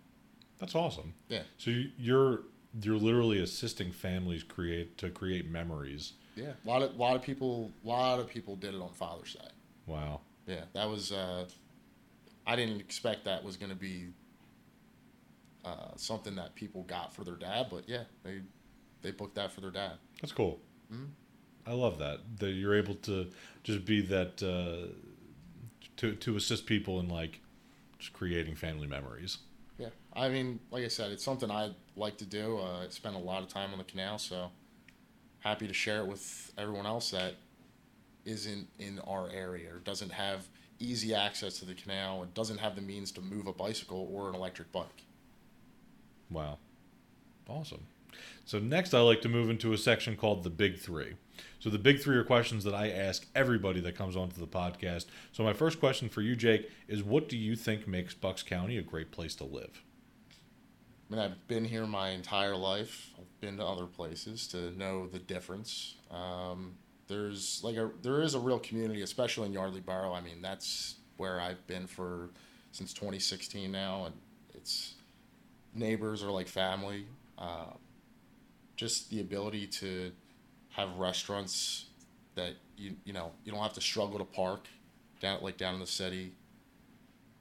That's 0.58 0.76
awesome. 0.76 1.14
Yeah, 1.30 1.44
So 1.58 1.72
you- 1.72 1.92
you're 1.98 2.44
you're 2.82 2.98
literally 2.98 3.42
assisting 3.42 3.92
families 3.94 4.44
create 4.44 4.98
to 4.98 5.10
create 5.10 5.50
memories. 5.50 6.14
yeah. 6.36 6.54
A 6.66 6.68
lot 6.68 6.82
of 6.82 6.96
lot 6.98 7.16
of 7.16 7.22
people. 7.22 7.72
A 7.84 7.88
lot 7.88 8.20
of 8.20 8.28
people 8.28 8.56
did 8.58 8.74
it 8.74 8.82
on 8.82 8.92
Father's 8.94 9.34
Day. 9.34 9.48
Wow. 9.86 10.20
Yeah, 10.46 10.66
that 10.74 10.90
was. 10.90 11.12
Uh, 11.14 11.48
I 12.46 12.56
didn't 12.58 12.80
expect 12.82 13.24
that 13.26 13.44
was 13.44 13.56
going 13.58 13.70
to 13.70 13.76
be 13.78 14.10
uh, 15.64 15.96
something 15.96 16.36
that 16.36 16.54
people 16.56 16.84
got 16.84 17.14
for 17.14 17.24
their 17.24 17.36
dad, 17.36 17.68
but 17.72 17.88
yeah, 17.88 18.04
they 18.24 18.42
they 19.02 19.12
booked 19.12 19.36
that 19.36 19.52
for 19.52 19.62
their 19.62 19.72
dad. 19.72 19.94
That's 20.22 20.34
cool. 20.34 20.60
Mm-hmm. 20.92 21.06
I 21.66 21.74
love 21.74 21.98
that 22.00 22.20
that 22.40 22.52
you're 22.52 22.76
able 22.76 22.96
to 22.96 23.32
just 23.64 23.86
be 23.86 24.02
that 24.02 24.44
uh, 24.44 24.94
to 25.98 26.16
to 26.16 26.36
assist 26.36 26.66
people 26.66 27.00
in 27.00 27.08
like 27.08 27.42
just 28.00 28.14
creating 28.14 28.56
family 28.56 28.88
memories. 28.88 29.40
Yeah, 29.78 29.90
I 30.14 30.30
mean, 30.30 30.60
like 30.72 30.86
I 30.86 30.88
said, 30.88 31.12
it's 31.12 31.24
something 31.24 31.52
I 31.52 31.72
like 31.98 32.18
to 32.18 32.26
do. 32.26 32.58
Uh, 32.58 32.86
I 32.86 32.90
spend 32.90 33.16
a 33.16 33.20
lot 33.20 33.44
of 33.44 33.50
time 33.50 33.72
on 33.72 33.78
the 33.78 33.84
canal, 33.84 34.18
so 34.18 34.52
happy 35.40 35.68
to 35.68 35.74
share 35.74 36.00
it 36.00 36.08
with 36.08 36.52
everyone 36.58 36.86
else 36.86 37.12
that 37.12 37.36
isn't 38.26 38.68
in 38.80 39.00
our 39.00 39.30
area 39.30 39.74
or 39.74 39.80
doesn't 39.80 40.12
have 40.12 40.48
easy 40.80 41.14
access 41.14 41.60
to 41.60 41.66
the 41.66 41.74
canal 41.74 42.24
and 42.24 42.34
doesn't 42.34 42.58
have 42.58 42.76
the 42.76 42.82
means 42.82 43.12
to 43.12 43.22
move 43.22 43.48
a 43.48 43.54
bicycle 43.54 44.10
or 44.12 44.30
an 44.30 44.36
electric 44.36 44.72
bike. 44.72 45.04
Wow. 46.30 46.58
Awesome. 47.48 47.84
So 48.46 48.60
next 48.60 48.94
I 48.94 49.00
like 49.00 49.22
to 49.22 49.30
move 49.30 49.50
into 49.50 49.74
a 49.74 49.78
section 49.78 50.16
called 50.16 50.44
the 50.44 50.50
big 50.50 50.80
3. 50.80 51.14
So 51.60 51.70
the 51.70 51.80
big 51.80 52.02
3 52.02 52.16
are 52.18 52.24
questions 52.24 52.64
that 52.64 52.74
I 52.74 52.90
ask 52.90 53.26
everybody 53.36 53.80
that 53.82 53.96
comes 53.96 54.16
onto 54.16 54.40
the 54.40 54.48
podcast. 54.48 55.06
So 55.32 55.44
my 55.44 55.54
first 55.54 55.80
question 55.80 56.10
for 56.10 56.22
you 56.22 56.36
Jake 56.36 56.70
is 56.88 57.04
what 57.04 57.30
do 57.30 57.38
you 57.38 57.56
think 57.56 57.88
makes 57.88 58.14
Bucks 58.14 58.44
County 58.44 58.78
a 58.78 58.82
great 58.82 59.12
place 59.12 59.36
to 59.36 59.44
live? 59.44 59.82
I 61.10 61.14
mean, 61.14 61.24
I've 61.24 61.48
been 61.48 61.66
here 61.66 61.86
my 61.86 62.10
entire 62.10 62.56
life. 62.56 63.12
I've 63.18 63.40
been 63.40 63.58
to 63.58 63.66
other 63.66 63.86
places 63.86 64.48
to 64.48 64.72
know 64.78 65.08
the 65.08 65.20
difference. 65.20 65.96
Um, 66.10 66.76
there's 67.08 67.62
like 67.64 67.76
a 67.76 67.92
there 68.02 68.22
is 68.22 68.34
a 68.34 68.40
real 68.40 68.60
community, 68.60 69.04
especially 69.04 69.46
in 69.46 69.54
Yardley 69.54 69.82
Borough. 69.82 70.14
I 70.14 70.22
mean, 70.22 70.42
that's 70.42 70.96
where 71.18 71.40
I've 71.40 71.66
been 71.68 71.86
for 71.86 72.32
since 72.72 72.92
2016 72.94 73.72
now, 73.72 74.06
and 74.06 74.16
it's 74.56 74.96
neighbors 75.76 76.24
are 76.24 76.32
like 76.32 76.48
family. 76.48 77.06
Uh, 77.38 77.74
just 78.76 79.10
the 79.10 79.22
ability 79.22 79.68
to 79.68 80.12
have 80.76 80.96
restaurants 80.98 81.86
that 82.36 82.54
you 82.78 82.96
you 83.06 83.14
know 83.14 83.32
you 83.44 83.52
don't 83.52 83.62
have 83.62 83.74
to 83.74 83.82
struggle 83.82 84.18
to 84.20 84.26
park 84.26 84.68
down 85.22 85.40
like 85.42 85.58
down 85.58 85.74
in 85.74 85.80
the 85.80 85.88
city 85.88 86.34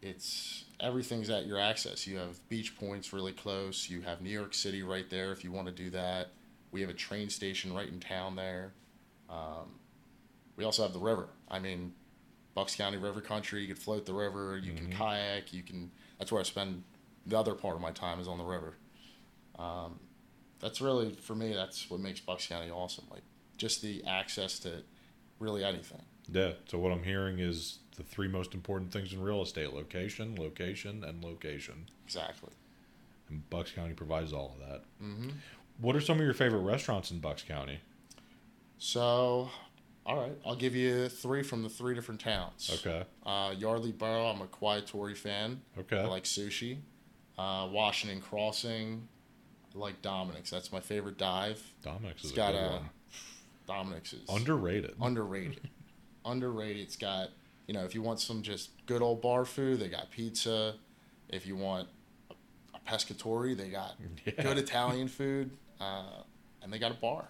it's 0.05 0.67
everything's 0.81 1.31
at 1.31 1.47
your 1.47 1.59
access. 1.59 2.07
You 2.07 2.19
have 2.19 2.47
beach 2.51 2.77
points 2.79 3.15
really 3.15 3.33
close. 3.33 3.89
You 3.89 4.03
have 4.03 4.21
New 4.21 4.31
York 4.31 4.53
City 4.53 4.83
right 4.83 5.09
there 5.09 5.33
if 5.33 5.43
you 5.43 5.51
want 5.51 5.67
to 5.67 5.73
do 5.73 5.89
that. 5.91 6.29
We 6.73 6.83
have 6.83 6.91
a 6.91 6.95
train 6.95 7.31
station 7.31 7.73
right 7.73 7.89
in 7.89 8.01
town 8.01 8.37
there. 8.37 8.75
Um, 9.31 9.79
we 10.57 10.65
also 10.65 10.83
have 10.83 10.93
the 10.93 10.99
river. 10.99 11.29
I 11.49 11.59
mean, 11.59 11.95
Bucks 12.55 12.77
County 12.77 12.99
River 12.99 13.23
Country. 13.23 13.63
You 13.63 13.69
can 13.69 13.77
float 13.77 14.05
the 14.05 14.13
river. 14.13 14.59
You 14.59 14.75
can 14.75 14.93
kayak. 14.93 15.55
You 15.55 15.63
can. 15.63 15.91
That's 16.19 16.31
where 16.31 16.41
I 16.41 16.45
spend 16.45 16.83
the 17.27 17.39
other 17.39 17.55
part 17.55 17.75
of 17.75 17.81
my 17.81 17.91
time 17.91 18.21
is 18.21 18.29
on 18.29 18.37
the 18.37 18.45
river. 18.45 18.75
Um, 19.59 19.99
that's 20.61 20.81
really 20.81 21.11
for 21.11 21.35
me. 21.35 21.53
That's 21.53 21.91
what 21.91 22.01
makes 22.01 22.21
Bucks 22.21 22.47
County 22.47 22.71
awesome. 22.71 23.05
Like 23.11 23.23
just 23.57 23.83
the 23.83 24.03
access 24.05 24.59
to 24.61 24.83
really 25.39 25.65
anything. 25.65 26.03
Yeah. 26.31 26.53
So 26.67 26.79
what 26.79 26.93
I'm 26.93 27.03
hearing 27.03 27.39
is 27.39 27.79
the 27.97 28.03
three 28.03 28.29
most 28.29 28.55
important 28.55 28.93
things 28.93 29.13
in 29.13 29.23
real 29.23 29.43
estate: 29.43 29.73
location, 29.73 30.37
location, 30.37 31.05
and 31.05 31.23
location. 31.23 31.87
Exactly. 32.07 32.51
And 33.29 33.49
Bucks 33.51 33.71
County 33.71 33.95
provides 33.95 34.33
all 34.33 34.57
of 34.59 34.69
that. 34.69 34.83
Mm-hmm. 35.03 35.31
What 35.81 35.97
are 35.97 36.01
some 36.01 36.19
of 36.19 36.25
your 36.25 36.35
favorite 36.35 36.61
restaurants 36.61 37.11
in 37.11 37.19
Bucks 37.19 37.43
County? 37.43 37.81
So, 38.79 39.49
all 40.05 40.21
right, 40.21 40.37
I'll 40.45 40.57
give 40.57 40.75
you 40.75 41.09
three 41.09 41.43
from 41.43 41.63
the 41.63 41.69
three 41.69 41.95
different 41.95 42.21
towns. 42.21 42.71
Okay. 42.81 43.05
Uh, 43.25 43.55
Yardley 43.57 43.93
Borough, 43.93 44.27
I'm 44.27 44.43
a 44.43 44.47
Quiet 44.47 44.87
Tory 44.87 45.15
fan. 45.15 45.63
Okay. 45.79 45.99
I 45.99 46.05
like 46.05 46.25
sushi. 46.25 46.79
Uh, 47.39 47.69
Washington 47.71 48.21
Crossing, 48.21 49.09
like 49.75 50.01
Dominic's. 50.03 50.51
That's 50.51 50.73
my 50.73 50.81
favorite 50.81 51.19
dive. 51.19 51.63
Dominic's 51.83 52.25
is 52.25 52.31
It's 52.31 52.33
a 52.33 52.37
got 52.37 52.53
good 52.53 52.59
a 52.65 52.71
one. 52.71 52.91
Dominic's 53.67 54.13
is 54.13 54.29
Underrated. 54.29 54.95
underrated. 55.01 55.69
underrated. 56.25 56.83
It's 56.83 56.97
got 56.97 57.31
you 57.67 57.75
know 57.75 57.85
if 57.85 57.95
you 57.95 58.03
want 58.03 58.21
some 58.21 58.43
just 58.43 58.71
good 58.87 59.03
old 59.03 59.21
bar 59.23 59.45
food, 59.45 59.81
they 59.81 59.89
got 59.89 60.11
pizza. 60.11 60.75
If 61.29 61.47
you 61.47 61.57
want 61.57 61.89
a, 62.31 62.35
a 62.75 62.91
pescatori, 62.91 63.57
they 63.57 63.69
got 63.71 63.95
Yeah. 64.27 64.43
good 64.43 64.59
Italian 64.59 65.09
food, 65.09 65.51
uh, 65.81 66.23
and 66.63 66.73
they 66.73 66.79
got 66.79 66.91
a 66.93 66.95
bar. 67.01 67.27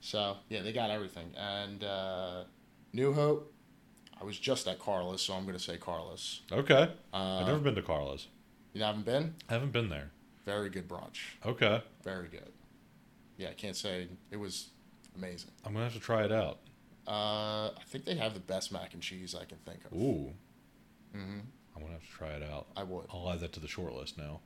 So 0.00 0.36
yeah, 0.48 0.62
they 0.62 0.72
got 0.72 0.90
everything. 0.90 1.30
And 1.36 1.84
uh, 1.84 2.44
New 2.92 3.12
Hope, 3.12 3.52
I 4.20 4.24
was 4.24 4.38
just 4.38 4.66
at 4.68 4.78
Carlos, 4.78 5.20
so 5.22 5.34
I'm 5.34 5.44
going 5.44 5.56
to 5.56 5.62
say 5.62 5.76
Carlos. 5.76 6.40
Okay. 6.50 6.90
Uh, 7.12 7.16
I've 7.40 7.46
never 7.46 7.58
been 7.58 7.74
to 7.74 7.82
Carlos. 7.82 8.26
You 8.72 8.82
haven't 8.82 9.04
been? 9.04 9.34
I 9.48 9.54
haven't 9.54 9.72
been 9.72 9.88
there. 9.88 10.10
Very 10.46 10.70
good 10.70 10.88
brunch. 10.88 11.18
Okay. 11.44 11.82
Very 12.04 12.28
good. 12.28 12.52
Yeah, 13.36 13.48
I 13.48 13.54
can't 13.54 13.76
say 13.76 14.08
it 14.30 14.36
was 14.36 14.68
amazing. 15.16 15.50
I'm 15.64 15.72
gonna 15.72 15.84
have 15.84 15.94
to 15.94 16.00
try 16.00 16.24
it 16.24 16.32
out. 16.32 16.60
Uh, 17.06 17.68
I 17.76 17.82
think 17.88 18.04
they 18.04 18.14
have 18.14 18.32
the 18.32 18.40
best 18.40 18.72
mac 18.72 18.94
and 18.94 19.02
cheese 19.02 19.34
I 19.34 19.44
can 19.44 19.58
think 19.58 19.84
of. 19.84 19.92
Ooh. 19.92 20.32
hmm 21.12 21.40
I'm 21.74 21.82
gonna 21.82 21.92
have 21.92 22.02
to 22.02 22.08
try 22.10 22.30
it 22.30 22.42
out. 22.42 22.68
I 22.76 22.84
would. 22.84 23.04
I'll 23.12 23.30
add 23.30 23.40
that 23.40 23.52
to 23.54 23.60
the 23.60 23.68
short 23.68 23.92
list 23.92 24.16
now. 24.16 24.40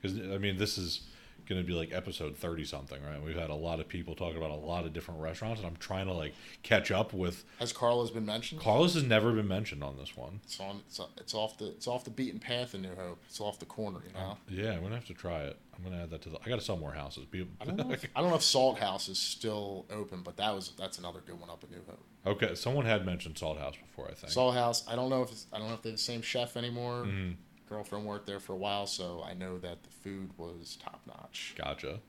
Because 0.00 0.18
I 0.18 0.38
mean, 0.38 0.56
this 0.56 0.78
is 0.78 1.02
gonna 1.48 1.62
be 1.62 1.72
like 1.72 1.92
episode 1.92 2.36
thirty 2.36 2.64
something, 2.64 3.02
right? 3.04 3.22
We've 3.22 3.36
had 3.36 3.50
a 3.50 3.54
lot 3.54 3.80
of 3.80 3.88
people 3.88 4.14
talking 4.14 4.36
about 4.36 4.50
a 4.50 4.54
lot 4.54 4.84
of 4.84 4.92
different 4.92 5.20
restaurants, 5.20 5.60
and 5.60 5.68
I'm 5.68 5.76
trying 5.76 6.06
to 6.06 6.12
like 6.12 6.34
catch 6.62 6.90
up 6.90 7.12
with. 7.12 7.44
Has 7.58 7.72
Carlos 7.72 8.10
been 8.10 8.26
mentioned? 8.26 8.60
Carlos 8.60 8.94
has 8.94 9.04
never 9.04 9.32
been 9.32 9.48
mentioned 9.48 9.82
on 9.82 9.96
this 9.96 10.16
one. 10.16 10.40
It's 10.44 10.60
on. 10.60 10.82
It's, 10.88 11.00
it's 11.18 11.34
off 11.34 11.56
the. 11.58 11.66
It's 11.68 11.86
off 11.86 12.04
the 12.04 12.10
beaten 12.10 12.40
path 12.40 12.74
in 12.74 12.82
New 12.82 12.94
Hope. 12.94 13.22
It's 13.28 13.40
off 13.40 13.58
the 13.58 13.66
corner. 13.66 14.00
You 14.06 14.12
know. 14.12 14.36
Yeah, 14.48 14.72
I'm 14.72 14.82
gonna 14.82 14.94
have 14.96 15.06
to 15.06 15.14
try 15.14 15.40
it. 15.42 15.58
I'm 15.76 15.84
gonna 15.84 16.02
add 16.02 16.10
that 16.10 16.22
to 16.22 16.30
the. 16.30 16.38
I 16.44 16.48
gotta 16.48 16.62
sell 16.62 16.76
more 16.76 16.92
houses. 16.92 17.24
Be- 17.26 17.46
I 17.60 17.64
don't 17.64 17.76
know. 17.76 17.92
If, 17.92 18.04
I 18.16 18.20
don't 18.20 18.30
know 18.30 18.36
if 18.36 18.42
Salt 18.42 18.78
House 18.78 19.08
is 19.08 19.18
still 19.18 19.84
open, 19.90 20.22
but 20.22 20.36
that 20.38 20.54
was 20.54 20.72
that's 20.78 20.98
another 20.98 21.20
good 21.26 21.38
one 21.40 21.50
up 21.50 21.62
in 21.64 21.70
New 21.70 21.82
Hope. 21.86 22.02
okay, 22.42 22.54
someone 22.54 22.86
had 22.86 23.04
mentioned 23.06 23.38
Salt 23.38 23.58
House 23.58 23.74
before. 23.76 24.08
I 24.10 24.14
think. 24.14 24.32
Salt 24.32 24.54
House. 24.54 24.84
I 24.88 24.96
don't 24.96 25.10
know 25.10 25.22
if 25.22 25.30
it's, 25.32 25.46
I 25.52 25.58
don't 25.58 25.68
know 25.68 25.74
if 25.74 25.82
they're 25.82 25.92
the 25.92 25.98
same 25.98 26.22
chef 26.22 26.56
anymore. 26.56 27.04
Mhm. 27.04 27.34
Girlfriend 27.68 28.06
worked 28.06 28.26
there 28.26 28.40
for 28.40 28.52
a 28.52 28.56
while, 28.56 28.86
so 28.86 29.24
I 29.26 29.34
know 29.34 29.58
that 29.58 29.82
the 29.82 29.90
food 29.90 30.30
was 30.36 30.78
top 30.82 31.00
notch. 31.06 31.54
Gotcha. 31.58 32.00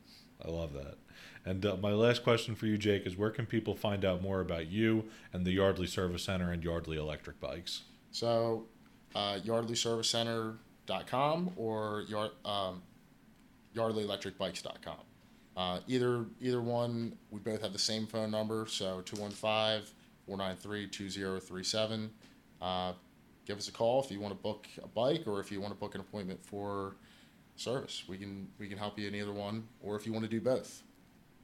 I 0.45 0.51
love 0.51 0.73
that. 0.73 0.97
And 1.45 1.65
uh, 1.65 1.77
my 1.77 1.93
last 1.93 2.23
question 2.23 2.53
for 2.55 2.67
you, 2.67 2.77
Jake, 2.77 3.07
is 3.07 3.17
where 3.17 3.31
can 3.31 3.47
people 3.47 3.75
find 3.75 4.05
out 4.05 4.21
more 4.21 4.39
about 4.41 4.67
you 4.67 5.05
and 5.33 5.43
the 5.45 5.51
Yardley 5.51 5.87
Service 5.87 6.23
Center 6.23 6.51
and 6.51 6.63
Yardley 6.63 6.97
Electric 6.97 7.39
Bikes? 7.39 7.83
So, 8.11 8.65
uh, 9.15 9.39
yardleyservicecenter.com 9.43 11.51
or 11.55 12.03
yard, 12.07 12.31
um, 12.45 12.83
yardleyelectricbikes.com. 13.75 14.97
Uh, 15.55 15.79
either 15.87 16.25
either 16.39 16.61
one, 16.61 17.17
we 17.31 17.39
both 17.39 17.61
have 17.61 17.73
the 17.73 17.79
same 17.79 18.05
phone 18.05 18.29
number, 18.29 18.67
so 18.67 19.01
215-493-2037. 20.27 22.09
Uh, 22.61 22.93
give 23.47 23.57
us 23.57 23.69
a 23.69 23.71
call 23.71 24.03
if 24.03 24.11
you 24.11 24.19
want 24.19 24.35
to 24.35 24.41
book 24.43 24.67
a 24.83 24.87
bike 24.87 25.23
or 25.25 25.39
if 25.39 25.51
you 25.51 25.61
want 25.61 25.73
to 25.73 25.79
book 25.79 25.95
an 25.95 26.01
appointment 26.01 26.43
for 26.45 26.95
service. 27.55 28.03
We 28.07 28.17
can 28.17 28.49
we 28.59 28.67
can 28.67 28.77
help 28.77 28.99
you 28.99 29.07
in 29.07 29.15
either 29.15 29.33
one, 29.33 29.67
or 29.81 29.95
if 29.95 30.05
you 30.05 30.13
want 30.13 30.25
to 30.25 30.29
do 30.29 30.41
both. 30.41 30.83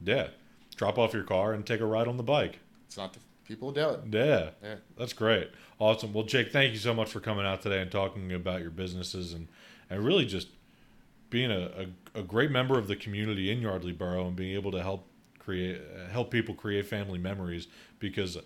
Yeah. 0.04 0.28
Drop 0.76 0.98
off 0.98 1.14
your 1.14 1.24
car 1.24 1.54
and 1.54 1.66
take 1.66 1.80
a 1.80 1.86
ride 1.86 2.08
on 2.08 2.18
the 2.18 2.24
bike. 2.24 2.60
It's 2.88 2.98
not 2.98 3.14
the 3.14 3.20
people 3.46 3.70
who 3.70 3.76
do 3.76 3.90
it. 3.90 4.00
Yeah. 4.12 4.50
Yeah. 4.62 4.76
That's 4.98 5.14
great. 5.14 5.52
Awesome. 5.80 6.14
Well, 6.14 6.26
Jake, 6.26 6.52
thank 6.52 6.74
you 6.74 6.80
so 6.80 6.94
much 6.94 7.10
for 7.10 7.20
coming 7.20 7.46
out 7.46 7.62
today 7.62 7.82
and 7.82 7.92
talking 7.92 8.34
about 8.34 8.62
your 8.62 8.72
businesses 8.72 9.34
and, 9.34 9.48
and 9.90 10.04
really 10.04 10.26
just 10.26 10.48
being 11.30 11.52
a, 11.52 11.88
a, 12.16 12.20
a 12.20 12.24
great 12.24 12.52
member 12.52 12.78
of 12.78 12.88
the 12.88 12.96
community 12.96 13.52
in 13.52 13.62
Yardley 13.62 13.92
Borough 13.92 14.28
and 14.28 14.36
being 14.36 14.56
able 14.56 14.72
to 14.72 14.82
help 14.82 15.08
create 15.40 15.82
help 16.12 16.32
people 16.32 16.56
create 16.56 16.86
family 16.86 17.20
memories 17.20 17.68
because 18.00 18.38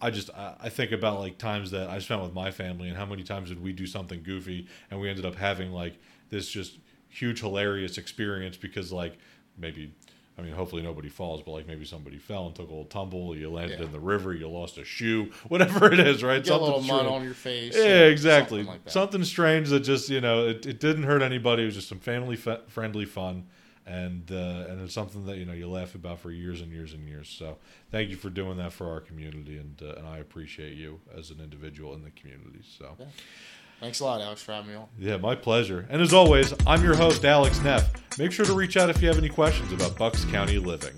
I 0.00 0.10
just 0.10 0.30
I, 0.34 0.68
think 0.68 0.92
about 0.92 1.20
like 1.20 1.36
times 1.38 1.70
that 1.72 1.88
I 1.90 1.98
spent 1.98 2.22
with 2.22 2.32
my 2.32 2.50
family 2.50 2.88
and 2.88 2.96
how 2.96 3.04
many 3.06 3.22
times 3.22 3.50
did 3.50 3.62
we 3.62 3.72
do 3.72 3.86
something 3.86 4.22
goofy 4.22 4.66
and 4.90 5.00
we 5.00 5.08
ended 5.08 5.26
up 5.26 5.34
having 5.34 5.72
like 5.72 5.98
this 6.30 6.48
just 6.48 6.78
huge 7.08 7.40
hilarious 7.40 7.98
experience 7.98 8.56
because 8.56 8.92
like 8.92 9.18
maybe 9.58 9.92
I 10.38 10.42
mean, 10.42 10.54
hopefully 10.54 10.80
nobody 10.80 11.10
falls, 11.10 11.42
but 11.42 11.50
like 11.50 11.66
maybe 11.66 11.84
somebody 11.84 12.16
fell 12.16 12.46
and 12.46 12.54
took 12.54 12.68
a 12.68 12.70
little 12.70 12.86
tumble. 12.86 13.36
You 13.36 13.50
landed 13.50 13.78
Yeah. 13.78 13.84
in 13.86 13.92
the 13.92 14.00
river. 14.00 14.32
You 14.32 14.48
lost 14.48 14.78
a 14.78 14.84
shoe. 14.84 15.24
Whatever 15.48 15.92
it 15.92 16.00
is, 16.00 16.22
right? 16.22 16.42
Get 16.42 16.54
a 16.54 16.56
little 16.56 16.80
Something 16.82 17.06
mud 17.06 17.12
on 17.14 17.24
your 17.24 17.34
face. 17.34 17.76
Yeah, 17.76 18.04
exactly. 18.06 18.60
Something 18.64 18.80
like. 18.84 18.90
Something 18.90 19.24
strange 19.24 19.68
that 19.68 19.80
just 19.80 20.08
you 20.08 20.22
know 20.22 20.48
it, 20.48 20.64
it 20.64 20.80
didn't 20.80 21.02
hurt 21.02 21.20
anybody. 21.20 21.64
It 21.64 21.66
was 21.66 21.74
just 21.74 21.88
some 21.90 21.98
family 21.98 22.36
fe- 22.36 22.60
friendly 22.68 23.04
fun, 23.04 23.44
and 23.90 24.30
uh, 24.30 24.70
and 24.70 24.80
it's 24.80 24.94
something 24.94 25.26
that 25.26 25.36
you 25.36 25.44
know 25.44 25.52
you 25.52 25.68
laugh 25.68 25.94
about 25.94 26.20
for 26.20 26.30
years 26.30 26.60
and 26.60 26.70
years 26.70 26.94
and 26.94 27.08
years. 27.08 27.28
So 27.28 27.56
thank 27.90 28.08
you 28.10 28.16
for 28.16 28.30
doing 28.30 28.56
that 28.58 28.72
for 28.72 28.88
our 28.88 29.00
community, 29.00 29.58
and 29.58 29.80
uh, 29.82 29.96
and 29.96 30.06
I 30.06 30.18
appreciate 30.18 30.76
you 30.76 31.00
as 31.16 31.30
an 31.30 31.40
individual 31.40 31.94
in 31.94 32.04
the 32.04 32.10
community. 32.10 32.60
So. 32.78 32.96
Yeah. 32.98 33.06
Thanks 33.80 34.00
a 34.00 34.04
lot, 34.04 34.20
Alex, 34.20 34.42
for 34.42 34.52
having 34.52 34.72
me 34.72 34.76
on. 34.76 34.88
Yeah, 34.98 35.16
my 35.16 35.34
pleasure. 35.34 35.86
And 35.88 36.02
as 36.02 36.12
always, 36.12 36.52
I'm 36.66 36.84
your 36.84 36.94
host, 36.94 37.24
Alex 37.24 37.62
Neff. 37.62 37.90
Make 38.18 38.30
sure 38.30 38.44
to 38.44 38.52
reach 38.52 38.76
out 38.76 38.90
if 38.90 39.00
you 39.00 39.08
have 39.08 39.16
any 39.16 39.30
questions 39.30 39.72
about 39.72 39.96
Bucks 39.96 40.22
County 40.26 40.58
living. 40.58 40.92